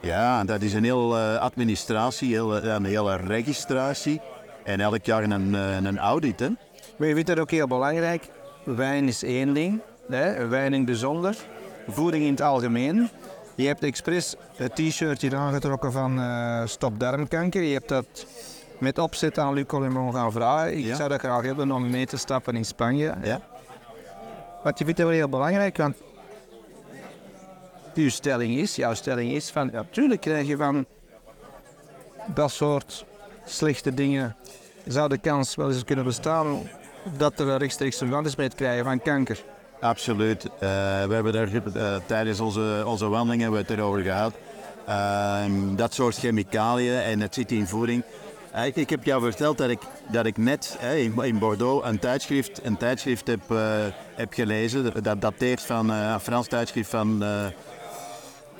ja, 0.00 0.44
dat 0.44 0.62
is 0.62 0.72
een 0.72 0.84
hele 0.84 1.38
administratie, 1.38 2.28
heel, 2.32 2.64
een 2.64 2.84
hele 2.84 3.16
registratie. 3.16 4.20
En 4.64 4.80
elk 4.80 5.04
jaar 5.04 5.22
een, 5.22 5.54
eh, 5.54 5.76
een 5.76 5.98
audit. 5.98 6.40
Hè. 6.40 6.48
Maar 6.96 7.08
je 7.08 7.14
vindt 7.14 7.28
dat 7.28 7.38
ook 7.38 7.50
heel 7.50 7.66
belangrijk. 7.66 8.28
Wijn 8.64 9.08
is 9.08 9.22
één 9.22 9.54
ding, 9.54 9.80
hè? 10.08 10.46
wijn 10.48 10.72
in 10.72 10.78
het 10.78 10.84
bijzonder. 10.86 11.36
Voeding 11.88 12.24
in 12.24 12.30
het 12.30 12.40
algemeen. 12.40 13.08
Je 13.54 13.66
hebt 13.66 13.82
expres 13.82 14.34
het 14.56 14.74
t-shirt 14.76 15.20
hier 15.22 15.36
aangetrokken 15.36 15.92
van 15.92 16.20
eh, 16.20 16.62
Stop 16.64 17.00
Darmkanker. 17.00 17.62
Je 17.62 17.72
hebt 17.72 17.88
dat 17.88 18.26
met 18.78 18.98
opzet 18.98 19.38
aan 19.38 19.52
Luc 19.54 19.66
Collemont 19.66 20.14
gaan 20.14 20.32
vragen. 20.32 20.78
Ik 20.78 20.84
Ja. 20.84 20.96
zou 20.96 21.08
dat 21.08 21.18
graag 21.20 21.42
hebben 21.42 21.72
om 21.72 21.90
mee 21.90 22.06
te 22.06 22.16
stappen 22.16 22.56
in 22.56 22.64
Spanje. 22.64 23.14
Ja. 23.22 23.40
Want 24.62 24.78
je 24.78 24.84
vindt 24.84 24.98
dat 25.00 25.08
wel 25.08 25.16
heel 25.18 25.28
belangrijk, 25.28 25.76
want 25.76 25.96
uw 27.96 28.10
stelling 28.10 28.56
is, 28.56 28.76
jouw 28.76 28.94
stelling 28.94 29.32
is 29.32 29.50
van, 29.50 29.70
natuurlijk 29.72 30.20
krijg 30.20 30.46
je 30.46 30.56
van 30.56 30.86
dat 32.34 32.50
soort 32.50 33.04
slechte 33.44 33.94
dingen, 33.94 34.36
zou 34.86 35.08
de 35.08 35.18
kans 35.18 35.54
wel 35.54 35.68
eens 35.68 35.84
kunnen 35.84 36.04
bestaan 36.04 36.68
dat 37.16 37.40
er 37.40 37.48
een 37.48 37.58
rechtstreeks 37.58 37.96
verband 37.96 38.26
is 38.26 38.36
met 38.36 38.46
het 38.46 38.54
krijgen 38.54 38.84
van 38.84 39.02
kanker. 39.02 39.38
Absoluut. 39.80 40.44
Eh, 40.44 40.50
we 41.04 41.14
hebben 41.14 41.32
daar 41.32 41.48
eh, 41.74 41.96
tijdens 42.06 42.40
onze, 42.40 42.82
onze 42.86 43.08
wandeling 43.08 43.42
hebben 43.42 43.60
we 43.60 43.66
het 43.66 43.78
erover 43.78 44.02
gehad. 44.02 44.34
Ehm, 44.86 45.74
dat 45.76 45.94
soort 45.94 46.16
chemicaliën 46.16 47.00
en 47.00 47.20
het 47.20 47.34
zit 47.34 47.52
in 47.52 47.66
voeding. 47.66 48.02
Eh, 48.52 48.76
ik, 48.76 48.90
heb 48.90 49.04
jou 49.04 49.22
verteld 49.22 49.58
dat 49.58 49.70
ik, 49.70 49.80
dat 50.10 50.26
ik 50.26 50.36
net 50.36 50.78
in, 51.22 51.38
Bordeaux 51.38 51.86
een 51.86 51.98
tijdschrift, 51.98 52.60
een 52.64 52.76
tijdschrift 52.76 53.26
heb, 53.26 53.40
heb 54.14 54.32
gelezen. 54.32 55.02
Dat 55.02 55.20
dateert 55.20 55.60
van 55.60 55.90
een 55.90 56.20
Frans 56.20 56.48
tijdschrift 56.48 56.90
van, 56.90 57.24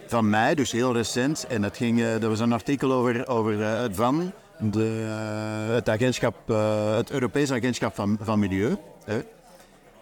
van 0.06 0.30
mei, 0.30 0.54
dus 0.54 0.72
heel 0.72 0.92
recent. 0.92 1.46
En 1.46 1.62
dat, 1.62 1.76
ging, 1.76 2.00
eh, 2.00 2.10
dat 2.12 2.22
was 2.22 2.40
een 2.40 2.52
artikel 2.52 2.92
over, 2.92 3.28
over 3.28 3.62
eh, 3.62 3.80
het 3.80 3.96
van 3.96 4.32
de, 4.58 5.06
eh, 5.68 5.74
het, 5.74 5.88
agentschap, 5.88 6.48
het 6.96 7.10
Europees 7.10 7.52
Agentschap 7.52 7.94
van, 7.94 8.18
van 8.20 8.38
Milieu. 8.38 8.76
hè. 9.04 9.20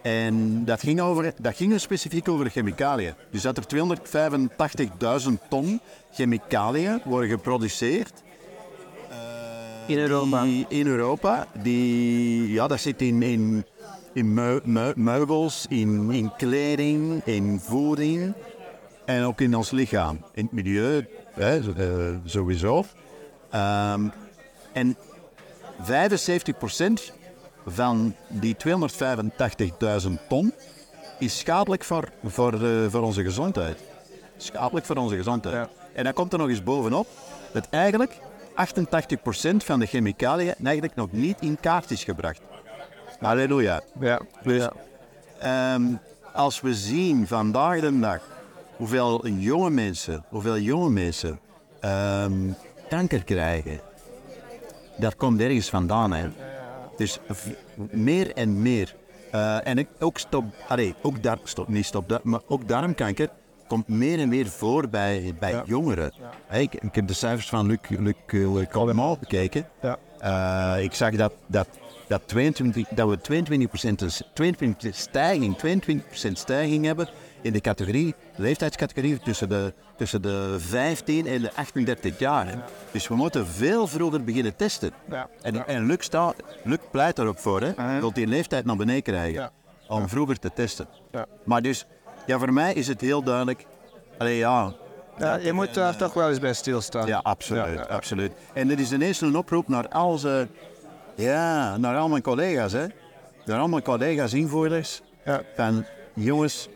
En 0.02 0.64
dat 0.64 0.80
ging, 0.80 1.00
over, 1.00 1.32
dat 1.38 1.56
ging 1.56 1.72
er 1.72 1.80
specifiek 1.80 2.28
over 2.28 2.50
chemicaliën. 2.50 3.14
Dus 3.30 3.42
dat 3.42 3.56
er 3.56 3.66
285.000 3.66 5.32
ton 5.48 5.80
chemicaliën 6.12 7.00
worden 7.04 7.28
geproduceerd. 7.28 8.22
In 9.86 9.98
Europa. 9.98 10.42
Die, 10.42 10.66
in 10.68 10.86
Europa. 10.86 11.46
Die, 11.62 12.52
ja, 12.52 12.66
dat 12.66 12.80
zit 12.80 13.02
in, 13.02 13.22
in, 13.22 13.64
in 14.12 14.34
meu- 14.34 14.60
meu- 14.64 14.92
meubels, 14.96 15.66
in, 15.68 16.10
in 16.10 16.32
kleding, 16.36 17.22
in 17.24 17.60
voeding. 17.60 18.34
En 19.04 19.24
ook 19.24 19.40
in 19.40 19.54
ons 19.54 19.70
lichaam. 19.70 20.24
In 20.32 20.44
het 20.44 20.52
milieu, 20.52 21.06
hè, 21.34 21.58
eh, 21.58 22.16
sowieso. 22.24 22.84
Ehm, 23.50 24.08
en 24.72 24.96
75% 25.80 27.12
van 27.66 28.14
die 28.28 28.56
285.000 28.56 30.20
ton 30.28 30.52
is 31.18 31.38
schadelijk 31.38 31.84
voor, 31.84 32.08
voor, 32.24 32.52
eh, 32.52 32.86
voor 32.88 33.02
onze 33.02 33.22
gezondheid. 33.22 33.78
schadelijk 34.36 34.86
voor 34.86 34.96
onze 34.96 35.16
gezondheid. 35.16 35.54
Ja. 35.54 35.68
En 35.92 36.04
dan 36.04 36.12
komt 36.12 36.32
er 36.32 36.38
nog 36.38 36.48
eens 36.48 36.62
bovenop 36.62 37.06
dat 37.52 37.66
eigenlijk 37.70 38.12
88% 38.54 39.64
van 39.64 39.78
de 39.78 39.86
chemicaliën 39.86 40.54
eigenlijk 40.62 40.94
nog 40.94 41.12
niet 41.12 41.36
in 41.40 41.58
kaart 41.60 41.90
is 41.90 42.04
gebracht. 42.04 42.40
Halleluja. 43.20 43.80
Ja. 44.00 44.20
Dus 44.42 44.68
ehm, 45.38 45.82
als 46.32 46.60
we 46.60 46.74
zien 46.74 47.26
vandaag 47.26 47.80
de 47.80 47.98
dag 47.98 48.33
hoeveel 48.88 49.26
jonge 49.28 49.70
mensen, 49.70 50.24
hoeveel 50.28 50.58
jonge 50.58 50.90
mensen 50.90 51.38
ehm, 51.80 52.32
kanker 52.88 53.24
krijgen, 53.24 53.80
dat 54.98 55.16
komt 55.16 55.40
ergens 55.40 55.68
vandaan. 55.68 56.12
Hè. 56.12 56.28
Dus 56.96 57.18
meer 57.90 58.32
en 58.32 58.62
meer. 58.62 58.94
Eh, 59.30 59.66
en 59.66 59.86
ook, 60.00 60.18
stop, 60.18 60.44
allee, 60.68 60.94
ook 61.02 61.22
daar, 61.22 61.38
stop, 61.44 61.68
niet 61.68 61.84
stop, 61.84 62.20
maar 62.22 62.40
ook 62.46 62.68
darmkanker 62.68 63.28
komt 63.68 63.88
meer 63.88 64.18
en 64.18 64.28
meer 64.28 64.46
voor 64.46 64.88
bij, 64.88 65.34
bij 65.38 65.62
jongeren. 65.66 66.12
Hè, 66.46 66.58
Ik, 66.60 66.74
ik 66.74 66.94
heb 66.94 67.06
de 67.06 67.14
cijfers 67.14 67.48
van 67.48 67.66
Luc, 67.66 67.78
Luc, 67.88 68.14
eh, 68.26 68.54
Luc 68.54 68.68
Allemaal 68.72 69.16
bekeken. 69.20 69.66
Ja. 69.82 69.98
Eh, 70.76 70.82
ik 70.84 70.94
zag 70.94 71.10
dat, 71.14 71.32
dat, 71.46 71.68
dat, 72.08 72.22
22, 72.26 72.88
dat 72.88 73.08
we 73.08 73.18
22%, 73.18 74.00
een 74.02 74.10
s- 74.10 74.22
22% 74.32 74.94
stijging, 74.94 75.56
22% 75.56 76.38
stijging 76.38 76.84
hebben 76.84 77.08
in 77.44 77.52
de 77.52 77.60
categorie, 77.60 78.14
de 78.36 78.42
leeftijdscategorie 78.42 79.18
tussen 79.18 79.48
de, 79.48 79.72
tussen 79.96 80.22
de 80.22 80.56
15 80.58 81.26
en 81.26 81.40
de 81.40 81.50
38 81.54 82.18
jaar. 82.18 82.46
hè. 82.48 82.54
Dus 82.90 83.08
we 83.08 83.14
moeten 83.14 83.46
veel 83.46 83.86
vroeger 83.86 84.24
beginnen 84.24 84.56
testen. 84.56 84.90
Ja. 85.10 85.28
En, 85.42 85.66
en 85.66 85.86
Luc, 85.86 85.96
staat, 86.04 86.34
Luc 86.64 86.78
pleit 86.90 87.20
ook 87.20 87.38
voor, 87.38 87.60
hè? 87.60 87.72
Ja. 87.76 88.00
wil 88.00 88.12
die 88.12 88.26
leeftijd 88.26 88.64
naar 88.64 88.76
beneden 88.76 89.02
krijgen 89.02 89.32
Ja. 89.32 89.50
om 89.88 90.08
vroeger 90.08 90.38
te 90.38 90.50
testen. 90.54 90.86
Ja. 91.12 91.26
Maar 91.44 91.62
dus, 91.62 91.86
ja, 92.26 92.38
voor 92.38 92.52
mij 92.52 92.72
is 92.74 92.88
het 92.88 93.00
heel 93.00 93.22
duidelijk. 93.22 93.66
Allee, 94.18 94.36
ja, 94.36 94.72
Ja, 95.18 95.36
je 95.36 95.52
moet 95.52 95.74
daar 95.74 95.96
toch 95.96 96.14
wel 96.14 96.28
eens 96.28 96.38
bij 96.38 96.52
stilstaan. 96.54 97.06
ja, 97.06 97.20
absoluut, 97.22 97.88
absoluut. 97.88 98.32
En 98.52 98.68
dit 98.68 98.80
is 98.80 98.92
ineens 98.92 99.20
een 99.20 99.36
oproep 99.36 99.68
naar 99.68 99.88
al 99.88 100.18
ze, 100.18 100.48
ja, 101.16 101.76
naar 101.76 101.96
al 101.96 102.08
mijn 102.08 102.22
collega's, 102.22 102.72
hè. 102.72 102.86
Naar 103.44 103.58
al 103.60 103.68
mijn 103.68 103.82
collega's 103.82 104.32
invoerders. 104.32 105.02
Ja. 105.24 105.42
Van, 105.56 105.84
jongens, 106.14 106.68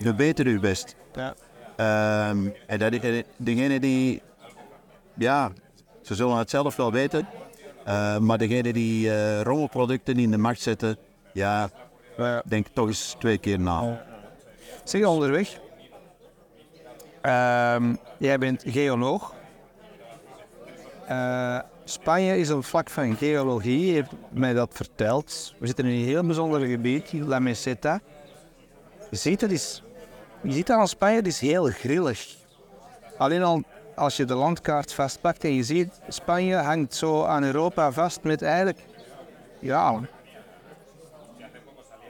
verbeter 0.00 0.46
uw 0.46 0.60
best. 0.60 0.96
Ja. 1.14 1.34
Ehm, 1.76 2.48
en 2.66 2.78
dat, 2.78 2.92
en 2.92 3.24
degene 3.36 3.80
die, 3.80 4.22
ja, 5.14 5.50
ze 6.02 6.14
zullen 6.14 6.36
het 6.36 6.50
zelf 6.50 6.76
wel 6.76 6.92
weten. 6.92 7.26
eh, 7.84 8.18
maar 8.18 8.38
degene 8.38 8.72
die 8.72 9.12
eh, 9.12 9.40
rommelproducten 9.42 10.18
in 10.18 10.30
de 10.30 10.38
markt 10.38 10.60
zetten, 10.60 10.96
ja, 11.32 11.70
Ja. 12.16 12.42
denk 12.46 12.66
toch 12.72 12.86
eens 12.86 13.16
twee 13.18 13.38
keer 13.38 13.60
na. 13.60 14.04
Zeg 14.84 15.04
onderweg. 15.04 15.58
Ehm, 17.20 17.94
jij 18.18 18.38
bent 18.38 18.62
geoloog. 18.66 19.34
Eh, 21.06 21.58
Spanje 21.84 22.36
is 22.38 22.48
een 22.48 22.62
vlak 22.62 22.90
van 22.90 23.16
geologie, 23.16 23.86
je 23.86 23.94
hebt 23.94 24.12
mij 24.30 24.52
dat 24.52 24.70
verteld. 24.72 25.54
We 25.58 25.66
zitten 25.66 25.84
in 25.84 25.98
een 25.98 26.04
heel 26.06 26.24
bijzonder 26.26 26.60
gebied, 26.66 27.12
La 27.12 27.38
Meseta. 27.38 28.00
Je 29.10 29.16
ziet, 29.16 29.40
dat 29.40 29.50
is, 29.50 29.82
je 30.42 30.52
ziet 30.52 30.70
aan 30.70 30.88
Spanje, 30.88 31.16
het 31.16 31.26
is 31.26 31.40
heel 31.40 31.64
grillig. 31.64 32.26
Alleen 33.18 33.42
al 33.42 33.62
als 33.94 34.16
je 34.16 34.24
de 34.24 34.34
landkaart 34.34 34.92
vastpakt 34.92 35.44
en 35.44 35.54
je 35.54 35.62
ziet, 35.62 36.00
Spanje 36.08 36.54
hangt 36.56 36.94
zo 36.94 37.24
aan 37.24 37.44
Europa 37.44 37.92
vast 37.92 38.22
met 38.22 38.42
eigenlijk, 38.42 38.78
ja, 39.58 40.00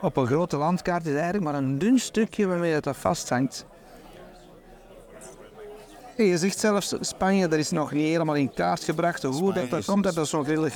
op 0.01 0.16
een 0.16 0.27
grote 0.27 0.57
landkaart 0.57 1.07
is 1.07 1.14
eigenlijk 1.14 1.45
maar 1.45 1.55
een 1.55 1.79
dun 1.79 1.99
stukje 1.99 2.47
waarmee 2.47 2.73
dat, 2.73 2.85
dat 2.85 2.97
vasthangt. 2.97 3.64
En 6.16 6.25
je 6.25 6.38
zegt 6.38 6.59
zelfs 6.59 6.95
Spanje, 7.01 7.49
dat 7.49 7.59
is 7.59 7.71
nog 7.71 7.93
niet 7.93 8.07
helemaal 8.07 8.35
in 8.35 8.53
kaart 8.55 8.85
gebracht. 8.85 9.23
Hoe 9.23 9.53
dat, 9.53 9.71
dat 9.71 9.79
is- 9.79 9.87
komt, 9.87 10.05
dat 10.05 10.14
dat 10.14 10.29
zo'n 10.29 10.45
grillig 10.45 10.75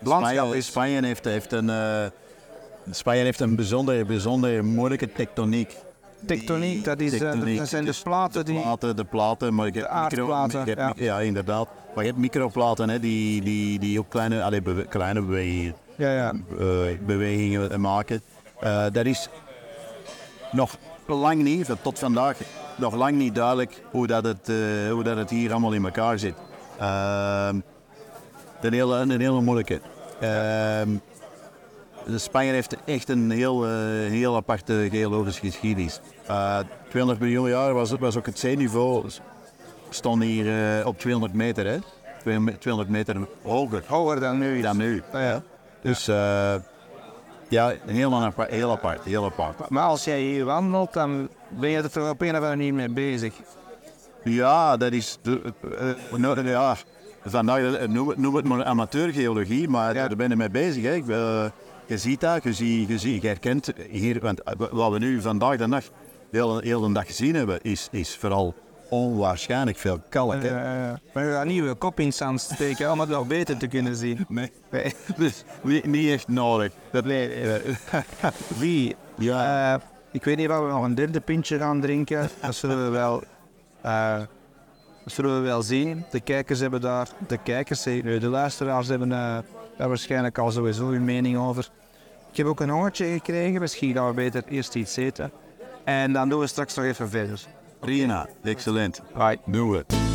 landschap 0.00 0.34
Spanje, 0.36 0.56
is. 0.56 0.66
Spanje 0.66 1.06
heeft, 1.06 1.24
heeft 1.24 1.52
een, 1.52 1.70
eh, 1.70 2.04
Spanje 2.90 3.22
heeft 3.22 3.40
een 3.40 3.56
bijzondere, 3.56 4.04
bijzondere 4.04 4.62
moeilijke 4.62 5.12
tectoniek. 5.12 5.76
Tectoniek, 6.26 6.84
dat, 6.84 7.00
is, 7.00 7.12
eh, 7.12 7.18
Tectoniek, 7.18 7.58
dat 7.58 7.68
zijn 7.68 7.84
de 7.84 7.90
dus 7.90 8.02
platen 8.02 8.44
die... 8.44 8.60
platen, 8.60 8.96
de 8.96 9.04
platen, 9.04 9.54
maar 9.54 9.66
je 9.66 9.72
hebt 9.72 9.86
aardplaten, 9.86 10.94
ja. 10.96 11.20
inderdaad. 11.20 11.68
Maar 11.94 12.04
je 12.04 12.10
hebt 12.10 12.20
microplaten 12.22 12.88
hè, 12.88 13.00
die, 13.00 13.42
die, 13.42 13.78
die 13.78 13.98
ook 13.98 14.08
kleine, 14.08 14.42
allee, 14.42 14.62
bewe- 14.62 14.86
kleine 14.86 15.22
bewegingen, 15.22 15.74
Ja, 15.96 16.12
ja. 16.12 16.32
eh, 16.58 16.66
bewegingen 17.06 17.80
maken. 17.80 18.22
Eh, 18.60 18.84
dat 18.92 19.06
is 19.06 19.28
nog 20.52 20.76
lang 21.06 21.42
niet, 21.42 21.70
tot 21.82 21.98
vandaag, 21.98 22.38
nog 22.76 22.94
lang 22.94 23.16
niet 23.16 23.34
duidelijk 23.34 23.82
hoe 23.90 24.06
dat 24.06 24.24
het, 24.24 24.48
eh, 24.48 24.56
hoe 24.90 25.02
dat 25.02 25.16
het 25.16 25.30
hier 25.30 25.50
allemaal 25.50 25.72
in 25.72 25.84
elkaar 25.84 26.18
zit. 26.18 26.34
Ehm, 26.78 27.60
een, 28.60 28.72
hele, 28.72 28.96
een 28.96 29.10
hele 29.20 29.40
moeilijke. 29.40 29.80
Ehm, 30.20 30.88
de 32.06 32.18
Spanje 32.18 32.52
heeft 32.52 32.76
echt 32.84 33.08
een 33.08 33.30
heel, 33.30 33.64
eh, 33.66 33.70
heel 34.08 34.36
aparte 34.36 34.88
geologische 34.90 35.40
geschiedenis. 35.40 36.00
Eh 36.26 36.58
200 36.88 37.20
miljoen 37.20 37.48
jaar 37.48 37.74
was, 37.74 37.90
was 37.90 38.16
ook 38.16 38.26
het 38.26 38.38
zeeniveau. 38.38 39.06
Stond 39.88 40.22
hier 40.22 40.78
eh, 40.78 40.86
op 40.86 40.98
200 40.98 41.32
meter, 41.34 41.66
hè? 41.66 41.78
200 42.58 42.88
meter 42.88 43.16
hoger 43.42 43.82
Hoger 43.86 44.20
dan 44.20 44.38
nu. 44.38 44.60
dan 44.60 44.76
nu. 44.76 45.02
Ja. 45.12 45.42
Dus 45.82 46.08
ja, 47.48 47.72
heel 47.86 48.14
apart, 48.14 48.50
heel 48.50 48.70
apart, 48.70 49.04
heel 49.04 49.24
apart. 49.24 49.68
Maar 49.68 49.82
als 49.84 50.04
jij 50.04 50.20
hier 50.20 50.44
wandelt, 50.44 50.92
dan 50.92 51.28
ben 51.48 51.70
je 51.70 51.76
er 51.76 51.90
toch 51.90 52.10
op 52.10 52.20
een 52.20 52.28
of 52.28 52.34
andere 52.34 52.56
manier 52.56 52.74
mee 52.74 52.88
bezig. 52.90 53.34
Ja, 54.24 54.76
dat 54.76 54.92
is. 54.92 55.18
Eh, 55.22 55.32
nou, 56.16 56.46
ja, 56.46 56.76
vandaag, 57.24 57.86
noem, 57.86 58.08
het, 58.08 58.18
noem 58.18 58.34
het 58.34 58.44
maar 58.44 58.64
amateurgeologie, 58.64 59.68
maar 59.68 59.94
Ja. 59.94 60.08
daar 60.08 60.16
ben 60.16 60.30
ik 60.30 60.36
mee 60.36 60.50
bezig. 60.50 60.82
Hè. 60.82 60.94
Ik, 60.94 61.04
je 61.90 61.98
ziet 61.98 62.20
dat, 62.20 62.42
je, 62.42 62.52
ziet, 62.52 62.88
je, 62.88 62.98
ziet, 62.98 63.22
je 63.22 63.28
herkent 63.28 63.72
hier, 63.90 64.20
want 64.20 64.42
eh, 64.42 64.52
wat 64.70 64.92
we 64.92 64.98
nu 64.98 65.20
vandaag 65.20 65.56
de 65.56 65.68
dag, 65.68 65.84
de 66.30 66.38
hele, 66.38 66.60
hele 66.62 66.92
dag 66.92 67.06
gezien 67.06 67.34
hebben, 67.34 67.58
is, 67.62 67.88
is 67.90 68.16
vooral 68.16 68.54
onwaarschijnlijk 68.90 69.76
veel 69.78 70.00
kalk. 70.08 70.42
hè. 70.42 70.48
Ja, 70.48 71.00
maar 71.12 71.24
je 71.26 71.32
gaat 71.32 71.46
niet 71.46 71.64
je 71.64 71.74
kop 71.74 72.00
in 72.00 72.06
het 72.06 72.14
zand 72.16 72.40
steken 72.40 72.92
om 72.92 73.00
het 73.00 73.08
nog 73.08 73.26
beter 73.26 73.56
te 73.56 73.66
kunnen 73.66 73.96
zien. 73.96 74.26
Nee, 74.28 74.52
Nee. 74.70 74.94
dus 75.16 75.44
niet, 75.62 75.84
niet 75.86 76.10
echt 76.10 76.28
nodig. 76.28 76.72
Dat, 76.92 77.04
Wie? 78.58 78.96
ja, 79.18 79.74
Eh, 79.74 79.80
ik 80.12 80.24
weet 80.24 80.36
niet 80.36 80.48
of 80.48 80.58
we 80.60 80.66
nog 80.68 80.84
een 80.84 80.94
derde 80.94 81.20
pintje 81.20 81.58
gaan 81.58 81.80
drinken. 81.80 82.28
Dat 82.40 82.54
zullen 82.54 82.84
we 82.84 82.90
wel, 82.90 83.22
eh, 83.80 84.18
dat 85.04 85.12
zullen 85.12 85.36
we 85.36 85.40
wel 85.46 85.62
zien. 85.62 86.04
De 86.10 86.20
kijkers 86.20 86.60
hebben 86.60 86.80
daar, 86.80 87.08
de 87.26 87.38
kijkers, 87.38 87.82
de 87.82 88.28
luisteraars 88.28 88.88
hebben 88.88 89.44
daar 89.80 89.88
waarschijnlijk 89.88 90.38
al 90.38 90.50
sowieso 90.50 90.90
hun 90.90 91.04
mening 91.04 91.36
over. 91.36 91.68
Ik 92.30 92.36
heb 92.36 92.46
ook 92.46 92.60
een 92.60 92.70
hongertje 92.70 93.04
gekregen, 93.04 93.60
misschien 93.60 93.94
gaan 93.94 94.08
we 94.08 94.14
beter 94.14 94.42
eerst 94.48 94.74
iets 94.74 94.96
eten. 94.96 95.30
En 95.84 96.12
dan 96.12 96.28
doen 96.28 96.40
we 96.40 96.46
straks 96.46 96.74
nog 96.74 96.84
even 96.84 97.08
verder. 97.08 97.40
Rina, 97.80 98.28
excellent. 98.42 99.02
Right. 99.14 99.38
Doe 99.46 99.76
het. 99.76 100.09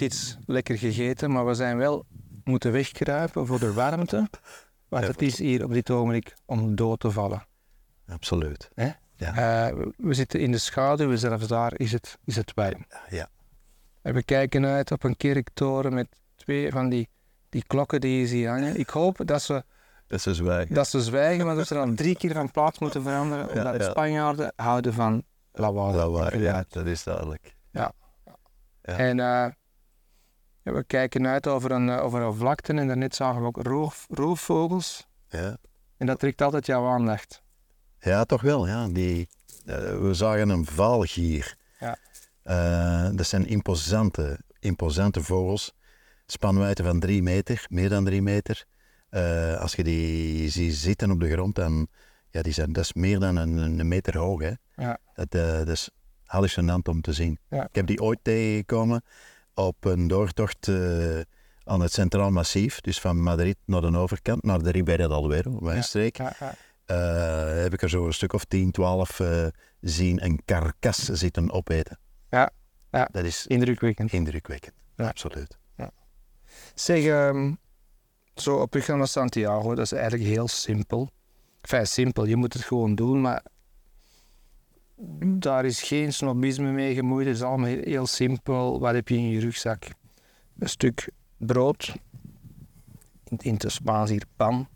Net 0.00 0.12
iets 0.12 0.36
lekker 0.46 0.78
gegeten, 0.78 1.30
maar 1.32 1.46
we 1.46 1.54
zijn 1.54 1.76
wel 1.76 2.04
moeten 2.44 2.72
wegkruipen 2.72 3.46
voor 3.46 3.58
de 3.58 3.72
warmte. 3.72 4.28
Want 4.88 5.06
het 5.06 5.22
is 5.22 5.38
hier 5.38 5.64
op 5.64 5.72
dit 5.72 5.90
ogenblik 5.90 6.34
om 6.44 6.74
dood 6.74 7.00
te 7.00 7.10
vallen. 7.10 7.46
Absoluut. 8.08 8.70
Hè? 8.74 8.90
Ja. 9.16 9.66
Eh, 9.68 9.76
we- 9.96 10.14
zitten 10.14 10.40
in 10.40 10.50
de 10.52 10.58
schaduw, 10.58 11.16
zelfs 11.16 11.46
daar 11.46 11.72
is 11.78 11.92
het, 11.92 12.18
is 12.24 12.36
het 12.36 12.52
warm. 12.54 12.86
Ja. 13.08 13.28
En 14.02 14.14
we 14.14 14.22
kijken 14.22 14.64
uit 14.64 14.90
op 14.90 15.04
een 15.04 15.16
kerktoren 15.16 15.94
met 15.94 16.08
twee 16.34 16.70
van 16.70 16.88
die, 16.88 17.08
die 17.48 17.64
klokken 17.66 18.00
die 18.00 18.18
je 18.20 18.26
ziet 18.26 18.46
hangen. 18.46 18.78
Ik 18.78 18.88
hoop 18.88 19.20
dat 19.24 19.42
ze, 19.42 19.64
Dat 20.06 20.26
is 20.26 20.36
zwijgen. 20.36 20.74
dat 20.74 20.88
ze 20.88 21.02
zwijgen, 21.02 21.44
want 21.44 21.56
dat 21.56 21.66
ze 21.66 21.74
dan 21.74 21.94
drie 22.04 22.16
keer 22.16 22.32
van 22.32 22.50
plaats 22.50 22.78
moeten 22.78 23.02
veranderen. 23.02 23.46
Ja, 23.46 23.52
omdat 23.54 23.82
ja. 23.84 23.90
Spanjaarden 23.90 24.52
houden 24.56 24.92
van 24.92 25.22
lawaai. 25.52 25.96
Lawaai, 25.96 26.38
ja, 26.38 26.64
dat 26.68 26.86
is 26.86 27.02
duidelijk. 27.02 27.54
Ja. 27.70 27.92
En 28.82 29.20
eh, 29.20 29.46
ja, 30.64 30.72
we 30.72 30.84
kijken 30.84 31.26
uit 31.26 31.46
over 31.46 31.70
een, 31.70 31.88
eh, 31.88 32.04
over 32.04 32.20
een 32.20 32.34
vlakte 32.34 32.72
en 32.72 32.86
daarnet 32.86 33.14
zagen 33.14 33.40
we 33.40 33.46
ook 33.46 33.62
roof, 33.62 34.06
roofvogels. 34.08 35.06
Ja. 35.28 35.56
En 35.96 36.06
dat 36.06 36.18
trekt 36.18 36.42
altijd 36.42 36.66
jouw 36.66 36.86
aandacht. 36.86 37.42
Ja, 38.00 38.24
toch 38.24 38.42
wel. 38.42 38.66
Ja. 38.66 38.88
Die, 38.88 39.28
eh, 39.64 39.76
we 39.76 40.14
zagen 40.14 40.48
een 40.48 40.64
vaalgier. 40.66 41.56
Ja. 41.78 41.96
Eh, 42.42 43.16
dat 43.16 43.26
zijn 43.26 43.46
imposante, 43.46 44.38
imposante 44.58 45.22
vogels. 45.22 45.74
Spanwijdte 46.26 46.82
van 46.82 47.00
drie 47.00 47.22
meter, 47.22 47.66
meer 47.68 47.88
dan 47.88 48.04
drie 48.04 48.22
meter. 48.22 48.64
Als 49.58 49.74
je 49.74 49.84
die 49.84 50.48
ziet 50.48 50.74
zitten 50.74 51.10
op 51.10 51.20
de 51.20 51.30
grond, 51.30 51.54
dan 51.54 51.86
ja, 52.30 52.42
die 52.42 52.52
zijn, 52.52 52.72
dat 52.72 52.84
is 52.84 52.92
meer 52.92 53.18
dan 53.18 53.36
een, 53.36 53.56
een 53.56 53.88
meter 53.88 54.18
hoog. 54.18 54.40
Hè. 54.40 54.52
Ja. 54.76 54.98
Dat, 55.14 55.30
dat 55.30 55.68
is 55.68 55.90
hallucinant 56.24 56.88
om 56.88 57.00
te 57.00 57.12
zien. 57.12 57.38
Ja. 57.48 57.62
Ik 57.68 57.74
heb 57.74 57.86
die 57.86 58.00
ooit 58.00 58.18
tegengekomen 58.22 59.02
op 59.54 59.84
een 59.84 60.06
doortocht 60.06 60.68
eh, 60.68 61.20
aan 61.64 61.80
het 61.80 61.92
Centraal 61.92 62.30
Massief. 62.30 62.80
Dus 62.80 63.00
van 63.00 63.22
Madrid 63.22 63.56
naar 63.64 63.80
de 63.80 63.96
overkant, 63.96 64.42
naar 64.42 64.62
de 64.62 64.70
Ribera 64.70 65.08
del 65.08 65.22
Duero, 65.22 65.58
wijnstreek. 65.60 66.16
Ja, 66.16 66.36
ja. 66.38 66.54
Eh, 66.84 67.62
heb 67.62 67.72
ik 67.72 67.82
er 67.82 67.88
zo 67.88 68.06
een 68.06 68.12
stuk 68.12 68.32
of 68.32 68.44
10, 68.44 68.70
12 68.70 69.20
eh, 69.20 69.46
zien 69.80 70.24
een 70.24 70.40
karkas 70.44 71.04
zitten 71.04 71.50
opeten. 71.50 71.98
Ja, 72.30 72.50
ja. 72.90 73.08
Dat 73.12 73.24
is 73.24 73.46
Indrukwekkend. 73.46 74.12
indrukwekkend. 74.12 74.74
Ja. 74.96 75.08
Absoluut. 75.08 75.58
Zeg, 76.74 77.04
ehm, 77.04 77.52
zo 78.34 78.56
op 78.56 78.72
weg 78.72 78.88
naar 78.88 79.08
Santiago, 79.08 79.74
dat 79.74 79.84
is 79.84 79.92
eigenlijk 79.92 80.24
heel 80.24 80.48
simpel. 80.48 81.10
Enfin, 81.60 81.86
simpel, 81.86 82.24
je 82.24 82.36
moet 82.36 82.52
het 82.52 82.62
gewoon 82.62 82.94
doen, 82.94 83.20
maar 83.20 83.42
daar 85.38 85.64
is 85.64 85.82
geen 85.82 86.12
snobisme 86.12 86.70
mee 86.70 86.94
gemoeid. 86.94 87.26
Het 87.26 87.36
is 87.36 87.42
allemaal 87.42 87.66
heel, 87.66 88.06
simpel. 88.06 88.80
Wat 88.80 88.94
heb 88.94 89.08
je 89.08 89.16
in 89.16 89.28
je 89.28 89.40
rugzak? 89.40 89.84
Een 90.58 90.68
stuk 90.68 91.10
brood, 91.36 91.96
in, 93.24 93.38
in 93.38 93.54
het 93.54 93.72
Spaans 93.72 94.10
hier 94.10 94.24
pan, 94.36 94.68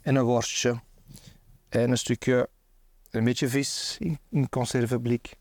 en 0.00 0.14
een 0.14 0.24
worstje. 0.24 0.80
En 1.68 1.90
een 1.90 1.98
stukje, 1.98 2.48
een 3.10 3.24
beetje 3.24 3.48
vis 3.48 3.96
in, 4.00 4.18
in 4.30 4.48
conserveblik. 4.48 5.34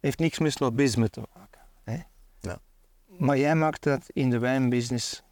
Heeft 0.00 0.18
niks 0.18 0.38
met 0.38 0.52
snobisme 0.52 1.08
te 1.08 1.22
maken. 1.34 1.60
Hè? 1.84 1.98
Ja. 2.40 2.58
Maar 3.18 3.38
jij 3.38 3.54
maakt 3.54 3.82
dat 3.82 4.08
in 4.12 4.30
de 4.30 4.38
wijnbusiness 4.38 5.22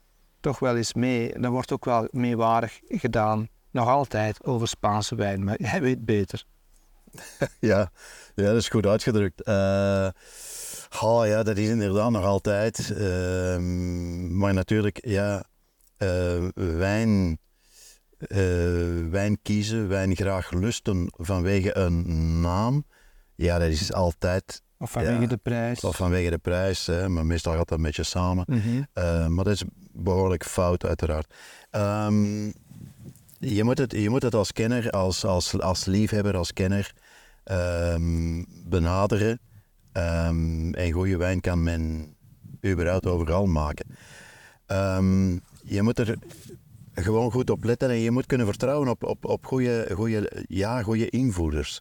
toch 0.41 0.59
wel 0.59 0.77
eens 0.77 0.95
mee. 0.95 1.39
Dat 1.39 1.51
wordt 1.51 1.73
ook 1.73 1.85
wel 1.85 2.09
meewarig 2.11 2.81
gedaan. 2.89 3.49
Nog 3.71 3.89
altijd 3.89 4.45
over 4.45 4.69
Spaanse 4.69 5.15
wijn, 5.15 5.45
maar 5.45 5.63
jij 5.63 5.81
weet 5.81 6.05
beter. 6.05 6.45
Ja, 7.61 7.91
ja 8.35 8.45
dat 8.45 8.57
is 8.57 8.69
goed 8.69 8.87
uitgedrukt. 8.87 9.45
Oh, 11.03 11.27
ja, 11.27 11.43
dat 11.43 11.57
is 11.57 11.69
inderdaad 11.69 12.11
nog 12.11 12.25
altijd. 12.25 12.93
Ehm, 12.97 14.37
maar 14.37 14.55
natuurlijk, 14.55 15.07
ja, 15.07 15.45
eh, 15.97 16.45
wijn, 16.55 17.39
eh, 18.19 18.39
wijn 19.11 19.39
kiezen, 19.43 19.89
wijn 19.89 20.17
graag 20.17 20.51
lusten 20.53 21.07
vanwege 21.17 21.77
een 21.77 22.41
naam. 22.41 22.85
Ja, 23.35 23.59
dat 23.59 23.69
is 23.69 23.93
altijd, 23.93 24.63
Of 24.79 24.91
vanwege 24.91 25.21
Ja. 25.21 25.27
de 25.27 25.37
prijs. 25.37 25.81
of 25.81 25.97
vanwege 25.97 26.31
de 26.31 26.39
prijs, 26.39 26.87
hè, 26.87 27.09
maar 27.09 27.27
meestal 27.27 27.55
gaat 27.57 27.69
dat 27.69 27.79
een 27.79 27.85
beetje 27.85 28.03
samen. 28.03 28.45
Mhm. 28.47 29.35
Maar 29.35 29.45
dat 29.45 29.55
is 29.55 29.65
behoorlijk 29.93 30.45
fout, 30.45 30.85
uiteraard. 30.85 31.35
Ehm, 31.71 32.51
je, 33.41 33.65
moet 33.65 33.79
het, 33.79 33.93
je 33.93 34.11
moet 34.11 34.23
het 34.23 34.35
als 34.35 34.53
kenner, 34.53 34.91
als, 34.91 35.25
als, 35.25 35.61
als 35.61 35.85
liefhebber, 35.85 36.37
als 36.37 36.53
kenner 36.53 36.93
ehm, 37.45 38.45
benaderen. 38.65 39.41
Ehm, 39.93 40.73
en 40.75 40.93
goede 40.93 41.17
wijn 41.17 41.41
kan 41.41 41.63
men 41.63 42.15
überhaupt 42.67 43.07
overal 43.07 43.47
maken. 43.47 43.87
Ehm, 44.67 45.33
je 45.63 45.83
moet 45.83 45.99
er 45.99 46.17
gewoon 46.95 47.31
goed 47.31 47.51
op 47.51 47.65
letten 47.65 47.91
en 47.91 47.99
je 47.99 48.11
moet 48.11 48.27
kunnen 48.27 48.47
vertrouwen 48.47 48.89
op, 48.89 49.05
op, 49.05 49.25
op 49.25 49.47
goede, 49.47 49.91
goede, 49.95 50.45
ja, 50.49 50.83
goede 50.83 51.09
invoerders. 51.09 51.81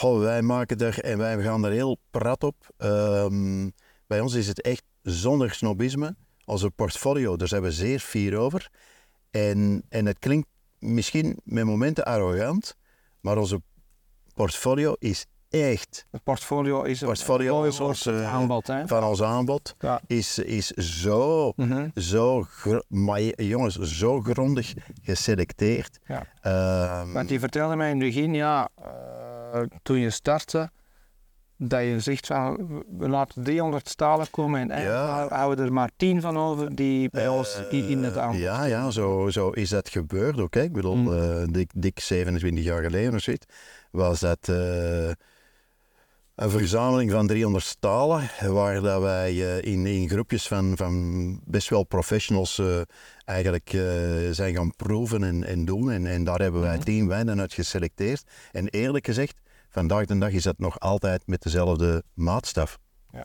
Wij 0.00 0.42
maken 0.42 0.78
er 0.78 0.98
en 0.98 1.18
wij 1.18 1.42
gaan 1.42 1.64
er 1.64 1.72
heel 1.72 1.98
prat 2.10 2.44
op. 2.44 2.56
Bij 4.06 4.20
ons 4.20 4.34
is 4.34 4.48
het 4.48 4.60
echt 4.60 4.82
zonder 5.02 5.50
snobisme. 5.50 6.16
Onze 6.44 6.70
portfolio, 6.70 7.36
daar 7.36 7.48
zijn 7.48 7.62
we 7.62 7.72
zeer 7.72 7.98
fier 7.98 8.36
over. 8.36 8.70
En, 9.30 9.82
en 9.88 10.06
het 10.06 10.18
klinkt 10.18 10.48
misschien 10.78 11.38
met 11.44 11.64
momenten 11.64 12.04
arrogant, 12.04 12.76
maar 13.20 13.38
onze 13.38 13.62
portfolio 14.34 14.94
is 14.98 15.26
echt 15.50 16.06
Het 16.10 16.22
portfolio 16.22 16.82
is 16.82 17.00
een 17.00 17.06
Portfolio 17.06 17.62
is 17.64 17.78
woord 17.78 17.88
ons, 17.90 18.06
eh, 18.06 18.34
aanbod. 18.34 18.66
Hè? 18.66 18.86
van 18.86 19.04
ons 19.04 19.22
aanbod. 19.22 19.74
Ja. 19.78 20.00
Is, 20.06 20.38
is 20.38 20.66
zo, 20.70 21.52
Mhm. 21.56 21.88
zo, 21.94 22.42
gr- 22.42 22.82
maar 22.88 23.20
je- 23.20 23.46
jongens, 23.46 23.76
zo 23.78 24.20
grondig 24.20 24.74
geselecteerd. 25.02 25.98
Ja. 26.06 26.26
Ehm, 26.40 27.12
Want 27.12 27.28
die 27.28 27.40
vertelde 27.40 27.76
mij 27.76 27.90
in 27.90 27.96
het 28.00 28.06
begin, 28.14 28.34
ja, 28.34 28.68
eh, 29.52 29.60
toen 29.82 29.98
je 29.98 30.10
startte, 30.10 30.70
dat 31.58 31.82
je 31.82 32.00
zegt 32.00 32.26
van, 32.26 32.56
we 32.98 33.08
laten 33.08 33.42
300 33.42 33.88
stalen 33.88 34.30
komen 34.30 34.60
en 34.60 34.70
eigenlijk 34.70 35.04
Ja. 35.30 35.36
houden 35.36 35.64
er 35.64 35.72
maar 35.72 35.90
10 35.96 36.20
van 36.20 36.38
over 36.38 36.74
die 36.74 37.08
bij 37.10 37.28
ons 37.28 37.60
in, 37.70 37.88
in 37.88 38.02
het 38.04 38.16
Eh, 38.16 38.22
aanbod. 38.22 38.40
Ja, 38.40 38.64
ja 38.64 38.90
zo, 38.90 39.28
zo 39.30 39.50
is 39.50 39.68
dat 39.68 39.88
gebeurd 39.88 40.40
ook. 40.40 40.54
Hè. 40.54 40.62
Ik 40.62 40.72
bedoel, 40.72 40.96
Mm. 40.96 41.12
eh, 41.12 41.44
dik, 41.50 41.70
dik 41.74 42.00
27 42.00 42.64
jaar 42.64 42.82
geleden 42.82 43.14
of 43.14 43.20
zoiets, 43.20 43.46
was 43.90 44.20
dat 44.20 44.48
eh, 44.48 45.08
een 46.34 46.50
verzameling 46.50 47.10
van 47.10 47.26
300 47.26 47.64
stalen, 47.64 48.30
waar 48.48 48.80
dat 48.80 49.00
wij 49.02 49.30
eh, 49.30 49.72
in, 49.72 49.86
in 49.86 50.08
groepjes 50.08 50.48
van, 50.48 50.72
van 50.76 51.40
best 51.44 51.68
wel 51.68 51.84
professionals 51.84 52.58
eh, 52.58 52.80
eigenlijk 53.24 53.72
eh, 53.72 53.82
zijn 54.30 54.54
gaan 54.54 54.72
proeven 54.76 55.24
en, 55.24 55.44
en 55.44 55.64
doen. 55.64 55.90
En, 55.90 56.06
en 56.06 56.24
daar 56.24 56.40
hebben 56.40 56.60
wij 56.60 56.74
Mhm. 56.76 56.84
tien 56.84 57.08
wijnen 57.08 57.40
uit 57.40 57.52
geselecteerd. 57.54 58.22
En 58.52 58.68
eerlijk 58.68 59.06
gezegd, 59.06 59.36
vandaag 59.78 60.06
de 60.06 60.18
dag 60.18 60.30
is 60.30 60.42
dat 60.42 60.58
nog 60.58 60.80
altijd 60.80 61.22
met 61.26 61.42
dezelfde 61.42 62.02
maatstaf. 62.14 62.78
Ja. 63.10 63.24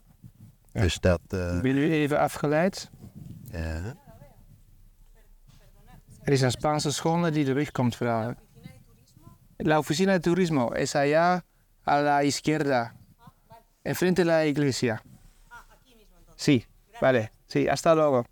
Ja. 0.74 0.82
Dus 0.82 1.00
dat... 1.00 1.20
eh, 1.28 1.62
Ben 1.62 1.78
u 1.78 1.92
even 1.92 2.20
afgeleid? 2.20 2.90
ja. 3.52 3.96
Er 6.24 6.34
is 6.34 6.42
een 6.42 6.52
Spaanse 6.52 6.92
schone 6.92 7.32
die 7.32 7.46
de 7.46 7.54
weg 7.54 7.72
komt 7.72 7.96
vragen. 7.96 8.38
La 9.58 9.78
oficina 9.78 10.14
de 10.14 10.20
turismo 10.20 10.72
es 10.74 10.96
allá 10.96 11.42
a 11.86 12.02
la 12.02 12.22
izquierda, 12.24 12.94
enfrente 13.82 14.22
de 14.24 14.28
la 14.28 14.44
iglesia. 14.46 15.02
Sí, 16.36 16.66
vale. 17.00 17.30
Sí, 17.46 17.68
hasta 17.68 17.94
luego. 17.96 18.24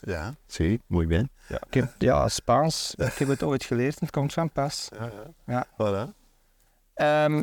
Ja, 0.00 0.34
zie, 0.46 0.80
muy 0.86 1.06
bien. 1.06 1.30
Ja, 1.48 1.60
Ik 1.66 1.74
heb, 1.74 1.94
ja, 1.98 2.28
Spaans. 2.28 2.94
Ik 2.94 3.12
heb 3.18 3.28
het 3.28 3.42
ooit 3.42 3.64
geleerd 3.64 3.94
en 3.94 4.06
het 4.06 4.10
komt 4.10 4.32
van 4.32 4.50
pas. 4.50 4.88
ja. 4.98 5.10
Ja. 5.46 5.66
Voilà. 5.66 6.10
Ehm 6.94 7.42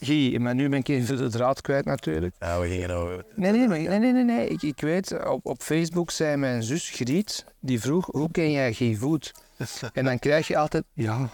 Guy, 0.00 0.36
maar 0.40 0.54
nu 0.54 0.68
ben 0.68 0.78
ik 0.78 0.88
even 0.88 1.16
de 1.16 1.28
draad 1.28 1.60
kwijt 1.60 1.84
natuurlijk. 1.84 2.34
Ja, 2.38 2.60
we 2.60 2.68
gingen 2.68 2.90
over. 2.90 3.24
Nee, 3.34 3.52
nee, 3.52 3.66
nee, 3.68 3.88
nee, 3.98 4.12
nee. 4.12 4.24
nee. 4.24 4.48
Ik, 4.48 4.62
ik 4.62 4.80
weet, 4.80 5.26
op, 5.26 5.46
op 5.46 5.62
Facebook 5.62 6.10
zei 6.10 6.36
mijn 6.36 6.62
zus 6.62 6.88
Griet, 6.90 7.44
die 7.60 7.80
vroeg, 7.80 8.06
hoe 8.06 8.30
ken 8.30 8.50
jij 8.50 8.72
Guy 8.72 8.94
Voet? 8.94 9.32
En 9.92 10.04
dan 10.04 10.18
krijg 10.18 10.46
je 10.48 10.56
altijd, 10.56 10.84
ja, 10.92 11.28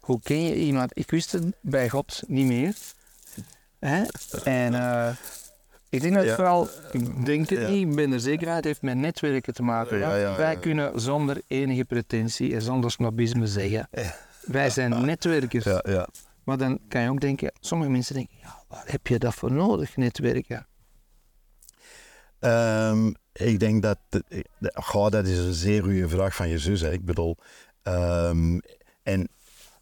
hoe 0.00 0.20
ken 0.22 0.42
je 0.44 0.54
iemand? 0.54 0.98
Ik 0.98 1.10
wist 1.10 1.32
het 1.32 1.44
bij 1.60 1.88
God 1.88 2.22
niet 2.26 2.46
meer. 2.46 2.74
Hè? 3.78 4.02
En 4.44 4.74
eh, 4.74 5.08
ik 5.88 6.00
denk 6.00 6.12
dat 6.14 6.22
het 6.22 6.30
Ja. 6.30 6.34
vooral, 6.36 6.68
ik 6.92 7.24
denk 7.26 7.48
het 7.48 7.60
Ja. 7.60 7.68
niet, 7.68 7.88
ik 7.88 7.94
ben 7.94 8.12
er 8.12 8.20
zeker 8.20 8.46
van, 8.46 8.56
het 8.56 8.64
heeft 8.64 8.82
met 8.82 8.96
netwerken 8.96 9.54
te 9.54 9.62
maken. 9.62 9.98
Ja, 9.98 10.36
wij 10.36 10.56
kunnen 10.56 11.00
zonder 11.00 11.40
enige 11.46 11.84
pretentie 11.84 12.54
en 12.54 12.62
zonder 12.62 12.90
snobisme 12.90 13.46
zeggen, 13.46 13.88
wij 14.40 14.70
zijn 14.70 15.04
netwerkers. 15.06 15.64
Ja, 15.64 15.84
ja. 15.88 16.08
Maar 16.50 16.58
dan 16.58 16.80
kan 16.88 17.02
je 17.02 17.10
ook 17.10 17.20
denken, 17.20 17.52
sommige 17.60 17.90
mensen 17.90 18.14
denken, 18.14 18.36
ja, 18.40 18.62
waar 18.68 18.84
heb 18.86 19.06
je 19.06 19.18
dat 19.18 19.34
voor 19.34 19.52
nodig, 19.52 19.96
netwerken? 19.96 20.66
Ehm, 22.38 23.12
ik 23.32 23.60
denk 23.60 23.82
dat. 23.82 23.98
Goh, 24.60 25.10
dat 25.10 25.26
is 25.26 25.38
een 25.38 25.52
zeer 25.52 25.82
goede 25.82 26.08
vraag 26.08 26.34
van 26.34 26.48
je 26.48 26.58
zus. 26.58 26.80
Hè. 26.80 26.92
Ik 26.92 27.04
bedoel. 27.04 27.36
ehm, 27.82 28.58
en 29.02 29.28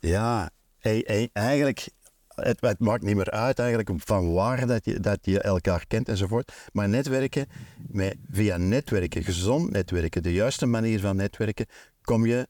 ja, 0.01 0.51
ei- 0.81 1.03
ei- 1.03 1.29
eigenlijk. 1.33 1.89
Het, 2.29 2.61
het 2.61 2.79
maakt 2.79 3.03
niet 3.03 3.17
meer 3.17 3.31
uit 3.31 3.59
eigenlijk 3.59 3.91
van 3.97 4.33
waar 4.33 4.67
dat 4.67 4.85
je, 4.85 5.01
dat 5.01 5.19
je 5.23 5.41
elkaar 5.41 5.87
kent 5.87 6.09
enzovoort. 6.09 6.53
Maar 6.73 6.89
netwerken, 6.89 7.47
met, 7.89 8.17
via 8.31 8.57
netwerken, 8.57 9.25
gezond 9.25 9.71
netwerken, 9.71 10.23
de 10.23 10.33
juiste 10.33 10.67
manier 10.67 11.01
van 11.01 11.17
netwerken, 11.17 11.67
kom 12.03 12.27
je 12.27 12.49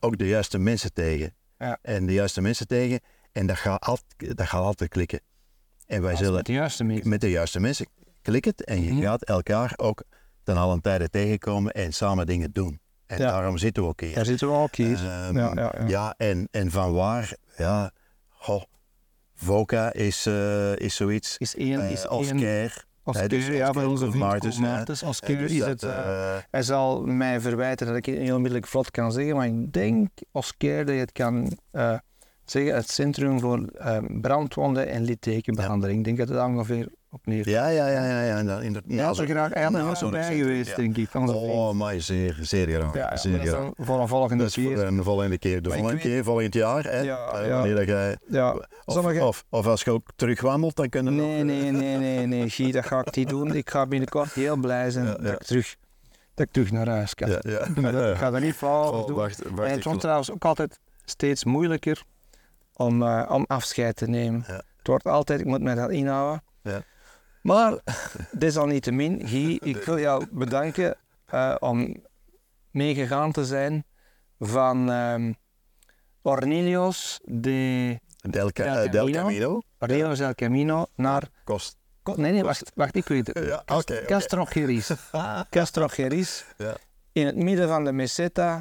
ook 0.00 0.18
de 0.18 0.28
juiste 0.28 0.58
mensen 0.58 0.92
tegen. 0.92 1.34
Ja. 1.58 1.78
En 1.82 2.06
de 2.06 2.12
juiste 2.12 2.40
mensen 2.40 2.66
tegen. 2.66 3.00
En 3.32 3.46
dat 3.46 3.56
gaat 3.56 3.80
altijd, 3.82 4.36
dat 4.36 4.46
gaat 4.46 4.62
altijd 4.62 4.90
klikken. 4.90 5.20
En 5.86 6.02
wij 6.02 6.16
zullen 6.16 6.34
met 6.34 6.46
de 6.46 6.52
juiste 6.52 6.84
mensen. 6.84 7.08
met 7.08 7.20
de 7.20 7.30
juiste 7.30 7.60
mensen 7.60 7.86
klik 8.22 8.44
het 8.44 8.64
en 8.64 8.82
je 8.82 9.02
gaat 9.02 9.22
elkaar 9.24 9.72
ook 9.76 10.02
ten 10.42 10.56
allen 10.56 10.80
tijde 10.80 11.08
tegenkomen 11.10 11.72
en 11.72 11.92
samen 11.92 12.26
dingen 12.26 12.52
doen. 12.52 12.80
En 13.06 13.18
Ja. 13.18 13.26
daarom 13.30 13.58
zitten 13.58 13.82
we 13.82 13.88
ook 13.88 14.00
hier. 14.00 14.14
Daar 14.14 14.24
zitten 14.24 14.48
we 14.48 14.54
ook 14.54 14.74
hier. 14.76 14.96
Ehm, 14.96 15.36
ja, 15.36 15.52
ja, 15.54 15.74
ja. 15.78 15.86
ja, 15.86 16.14
en, 16.16 16.48
en 16.50 16.70
van 16.70 16.92
waar, 16.92 17.36
ja, 17.56 17.90
goh, 18.28 18.62
Voca 19.34 19.92
is, 19.92 20.26
eh, 20.26 20.76
is 20.76 20.96
zoiets. 20.96 21.38
Is 21.38 21.56
één, 21.56 21.80
Eh, 21.80 21.90
is 21.90 22.08
of 22.08 22.26
één, 22.30 22.36
Care. 22.40 22.72
Als 23.02 23.16
Nee, 23.16 23.28
dus 23.28 23.46
ja, 23.46 23.70
keur 23.70 23.88
onze 23.88 24.06
ja. 24.06 24.14
Maartens. 24.16 25.02
Als 25.04 25.20
keur 25.20 25.40
is 25.40 25.58
het... 25.58 25.82
eh, 25.82 26.36
hij 26.50 26.62
zal 26.62 27.02
mij 27.02 27.40
verwijten 27.40 27.86
dat 27.86 27.96
ik 27.96 28.06
heel 28.06 28.34
onmiddellijk 28.34 28.66
vlot 28.66 28.90
kan 28.90 29.12
zeggen, 29.12 29.36
maar 29.36 29.46
ik 29.46 29.72
denk 29.72 30.08
als 30.32 30.54
dat 30.58 30.68
je 30.68 30.92
het 30.92 31.12
kan 31.12 31.58
zeggen, 32.52 32.74
het 32.74 32.90
Centrum 32.90 33.40
voor 33.40 33.64
eh, 33.78 33.98
Brandwonden 34.20 34.88
en 34.88 35.02
Littekenbehandeling. 35.04 35.98
Ik 35.98 36.04
denk 36.04 36.16
dat 36.18 36.28
het 36.28 36.36
daar 36.36 36.46
ongeveer 36.46 36.88
op 37.10 37.26
neer. 37.26 37.48
ja, 37.48 37.68
ja, 37.68 37.88
ja, 37.88 38.04
ja, 38.06 38.22
ja. 38.22 38.38
en 38.38 38.46
dan 38.46 38.62
in 38.62 38.72
de, 38.72 38.82
Ja, 38.86 39.04
had 39.04 39.18
er 39.18 39.26
graag 39.26 39.52
eigenlijk 39.52 39.96
zo'n 39.96 40.10
bij 40.10 40.36
geweest, 40.36 40.70
ja. 40.70 40.76
denk 40.76 40.96
ik. 40.96 41.08
Van. 41.08 41.34
Oh, 41.34 41.72
maar 41.72 42.00
zeer, 42.00 42.38
zeer 42.40 42.68
graag. 42.68 42.94
ja, 42.94 43.08
ja, 43.10 43.16
zeer 43.16 43.38
graag. 43.38 43.70
voor 43.76 44.00
een 44.00 44.08
volgende 44.08 44.42
Dat 44.44 44.56
is 44.56 44.64
voor 44.64 44.74
keer. 44.74 44.86
een 44.86 45.02
volgende 45.02 45.38
keer. 45.38 45.62
De 45.62 45.68
Maar 45.68 45.78
volgende 45.78 46.02
weet- 46.02 46.12
keer, 46.12 46.24
volgend 46.24 46.54
jaar. 46.54 46.84
Hè? 46.84 47.00
Ja, 47.00 47.26
Eh, 47.32 47.46
ja. 47.46 47.74
Dat 47.74 47.86
jij, 47.86 48.16
Ja, 48.28 48.52
of, 48.54 48.66
sommige- 48.94 49.24
of, 49.24 49.44
of 49.48 49.66
als 49.66 49.82
je 49.82 49.90
ook 49.90 50.08
terugwandelt, 50.16 50.76
dan 50.76 50.88
kunnen 50.88 51.16
we 51.16 51.20
Nee, 51.22 51.42
nee, 51.44 51.70
nee, 51.70 51.96
nee, 51.96 52.26
nee, 52.32 52.48
Guy, 52.50 52.72
dat 52.72 52.86
ga 52.86 53.00
ik 53.04 53.16
niet 53.16 53.28
doen. 53.28 53.54
Ik 53.54 53.70
ga 53.70 53.86
binnenkort 53.86 54.32
heel 54.32 54.56
blij 54.56 54.90
zijn 54.90 55.04
Ja, 55.06 55.12
dat, 55.12 55.22
ja. 55.26 55.32
ik 55.32 55.42
terug, 55.42 55.76
dat 56.34 56.46
ik 56.46 56.52
terug 56.52 56.70
naar 56.70 56.88
huis 56.88 57.14
kan. 57.14 57.28
Ja, 57.30 57.38
ja. 57.42 57.66
Maar 57.80 57.92
dat- 57.92 58.10
ik 58.14 58.16
ga 58.16 58.32
er 58.32 58.40
niet 58.40 58.54
flauw 58.54 58.82
over 58.82 59.00
Oh, 59.00 59.06
doen. 59.06 59.16
wacht, 59.16 59.42
wacht. 59.54 59.68
en 59.68 59.74
het 59.74 59.84
wordt 59.84 60.00
trouwens 60.00 60.30
ook 60.30 60.44
altijd 60.44 60.78
steeds 61.04 61.44
moeilijker 61.44 62.02
om, 62.72 63.02
eh, 63.02 63.28
om 63.30 63.44
afscheid 63.48 63.96
te 63.96 64.06
nemen. 64.08 64.44
Ja. 64.46 64.54
Het 64.76 64.86
wordt 64.86 65.04
altijd, 65.06 65.40
ik 65.40 65.46
moet 65.46 65.60
mij 65.62 65.74
dat 65.74 65.90
inhouden. 65.90 66.42
Ja. 66.62 66.82
Maar 67.42 67.78
desalniettemin, 68.38 69.28
Guy, 69.28 69.58
ik 69.62 69.76
wil 69.84 69.98
jou 69.98 70.26
bedanken 70.30 70.96
eh, 71.26 71.54
om 71.58 71.96
meegegaan 72.70 73.32
te 73.32 73.44
zijn 73.44 73.84
van 74.38 74.90
ehm 74.90 75.32
Ornelios 76.22 77.20
de 77.24 77.98
Del, 78.20 78.50
Ca- 78.52 78.64
Del 78.64 78.84
eh, 78.84 78.90
Del 78.92 79.10
Camino. 79.10 79.22
Camino 79.22 79.60
Ornelios 79.78 80.18
del 80.18 80.34
Camino 80.34 80.86
naar... 80.94 81.28
kost. 81.44 81.76
Nee, 82.16 82.32
nee, 82.32 82.42
wacht, 82.42 82.72
wacht 82.74 82.96
ik 82.96 83.06
weet 83.08 83.26
het. 83.26 83.44
Ja, 83.46 83.56
oké. 83.60 83.74
oké. 83.74 84.04
Castro 84.04 84.44
Geris. 84.44 84.90
Castro 85.50 85.88
Geris. 85.88 86.44
Ja. 86.56 86.74
In 87.12 87.26
het 87.26 87.36
midden 87.36 87.68
van 87.68 87.84
de 87.84 87.92
meseta, 87.92 88.60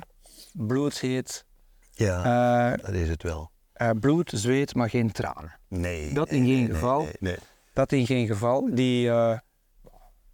bloedheet. 0.54 1.46
Ja, 1.92 2.72
eh, 2.74 2.84
dat 2.86 2.94
is 2.96 3.10
het 3.10 3.24
wel. 3.24 3.51
Eh, 3.82 3.90
bloed, 4.00 4.32
zweet, 4.36 4.76
maar 4.76 4.90
geen 4.90 5.12
tranen. 5.12 5.58
Nee. 5.68 6.14
Dat 6.14 6.30
nee, 6.30 6.40
in 6.40 6.46
geen 6.46 6.64
nee, 6.64 6.74
geval. 6.74 7.08
Nee. 7.20 7.38
Dat 7.74 7.92
in 7.92 8.06
geen 8.06 8.28
geval. 8.28 8.70
Die, 8.76 9.10
eh, 9.10 9.30
het 9.30 9.42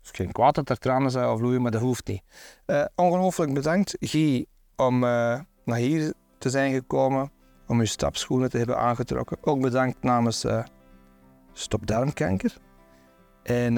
is 0.03 0.10
geen 0.12 0.31
kwaad 0.31 0.55
dat 0.55 0.69
er 0.69 0.77
tranen 0.77 1.12
zouden 1.12 1.38
vloeien, 1.38 1.62
maar 1.62 1.71
dat 1.71 1.81
hoeft 1.81 2.07
niet. 2.07 2.21
Eh, 2.65 2.86
ongelooflijk 2.95 3.53
bedankt, 3.53 3.95
Guy, 3.99 4.45
om 4.75 4.99
naar 4.99 5.77
hier 5.77 6.13
te 6.38 6.49
zijn 6.49 6.73
gekomen. 6.73 7.31
Om 7.67 7.79
uw 7.79 7.86
stapschoenen 7.86 8.49
te 8.49 8.57
hebben 8.57 8.77
aangetrokken. 8.77 9.38
Ook 9.41 9.62
bedankt 9.62 10.03
namens 10.03 10.45
Stop 11.53 11.88
Darmkanker. 11.88 12.57
En 13.43 13.73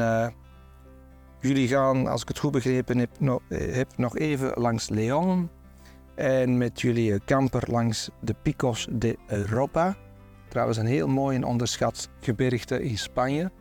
jullie 1.39 1.67
gaan, 1.67 2.07
als 2.07 2.21
ik 2.21 2.27
het 2.27 2.39
goed 2.39 2.51
begrepen 2.51 2.97
heb, 2.97 3.19
nog, 3.19 3.41
heb, 3.49 3.97
nog 3.97 4.17
even 4.17 4.51
langs 4.55 4.89
Leon. 4.89 5.49
En 6.19 6.57
met 6.57 6.81
jullie 6.81 7.13
eh, 7.13 7.19
kamper 7.25 7.63
langs 7.71 8.09
de 8.19 8.35
Picos 8.41 8.87
de 8.91 9.17
Europa. 9.27 9.95
Trouwens 10.47 10.77
een 10.77 10.85
heel 10.85 11.07
mooi 11.07 11.35
en 11.35 11.43
onderschat 11.43 12.09
gebergte 12.19 12.83
in 12.83 12.97
Spanje. 12.97 13.51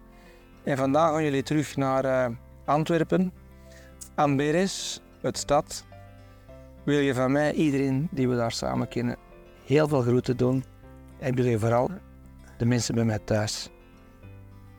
En 0.64 0.77
vandaag 0.77 1.11
gaan 1.11 1.25
jullie 1.25 1.42
terug 1.42 1.77
naar 1.77 2.05
eh, 2.05 2.35
Antwerpen. 2.64 3.33
Amberes, 4.14 5.01
het 5.21 5.38
stad. 5.38 5.85
Wil 6.85 6.99
je 6.99 7.14
van 7.14 7.33
mij, 7.33 7.53
iedereen 7.53 8.09
die 8.11 8.29
we 8.29 8.37
daar 8.37 8.53
samen 8.53 8.88
kennen, 8.88 9.16
heel 9.64 9.88
veel 9.88 10.03
groeten 10.03 10.37
doen. 10.37 10.64
En 11.18 11.35
wil 11.35 11.44
je 11.44 11.59
vooral 11.59 11.90
de 12.57 12.64
mensen 12.64 12.94
bij 12.94 13.05
mij 13.05 13.18
thuis 13.18 13.71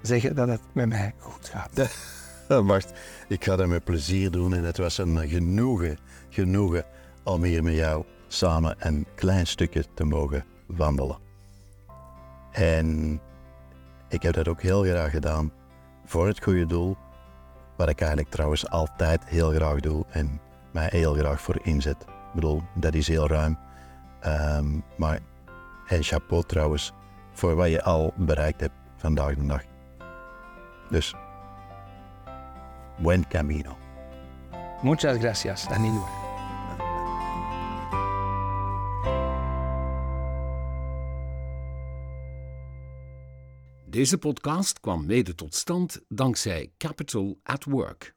zeggen 0.01 0.35
dat 0.35 0.47
het 0.47 0.61
met 0.73 0.89
mij 0.89 1.13
goed 1.17 1.49
gaat. 1.49 1.71
Eh, 2.49 2.67
Wacht, 2.67 2.91
ik 3.27 3.43
ga 3.43 3.55
dat 3.55 3.67
met 3.67 3.83
plezier 3.83 4.31
doen 4.31 4.53
en 4.53 4.63
het 4.63 4.77
was 4.77 4.97
een 4.97 5.29
genoegen, 5.29 5.97
genoegen 6.29 6.85
om 7.29 7.43
hier 7.43 7.63
met 7.63 7.75
jou 7.75 8.05
samen 8.27 8.75
een 8.79 9.05
klein 9.15 9.47
stukje 9.47 9.85
te 9.93 10.03
mogen 10.03 10.45
wandelen. 10.65 11.17
En 12.51 13.19
ik 14.09 14.21
heb 14.21 14.33
dat 14.33 14.47
ook 14.47 14.61
heel 14.61 14.83
graag 14.83 15.11
gedaan 15.11 15.51
voor 16.05 16.27
het 16.27 16.43
goede 16.43 16.65
doel, 16.65 16.97
wat 17.77 17.89
ik 17.89 17.99
eigenlijk 17.99 18.31
trouwens 18.31 18.69
altijd 18.69 19.25
heel 19.25 19.51
graag 19.51 19.79
doe 19.79 20.05
en 20.09 20.41
mij 20.71 20.87
heel 20.91 21.13
graag 21.13 21.41
voor 21.41 21.59
inzet. 21.63 22.01
Ik 22.01 22.33
bedoel, 22.33 22.61
dat 22.75 22.93
is 22.93 23.07
heel 23.07 23.27
ruim. 23.27 23.57
Ehm, 24.19 24.79
maar 24.97 25.19
en 25.87 26.03
chapeau 26.03 26.43
trouwens 26.43 26.93
voor 27.33 27.55
wat 27.55 27.69
je 27.69 27.83
al 27.83 28.13
bereikt 28.15 28.59
hebt 28.59 28.75
vandaag 28.95 29.35
de 29.35 29.45
dag. 29.45 29.63
Dus 30.89 31.15
Buen 32.99 33.23
camino. 33.27 33.77
Muchas 34.83 35.17
gracias, 35.17 35.67
Danilo. 35.67 36.28
Deze 43.89 44.17
podcast 44.17 44.79
kwam 44.79 45.05
mede 45.05 45.35
tot 45.35 45.55
stand 45.55 45.99
dankzij 46.07 46.71
Capital 46.77 47.39
at 47.43 47.63
Work. 47.63 48.13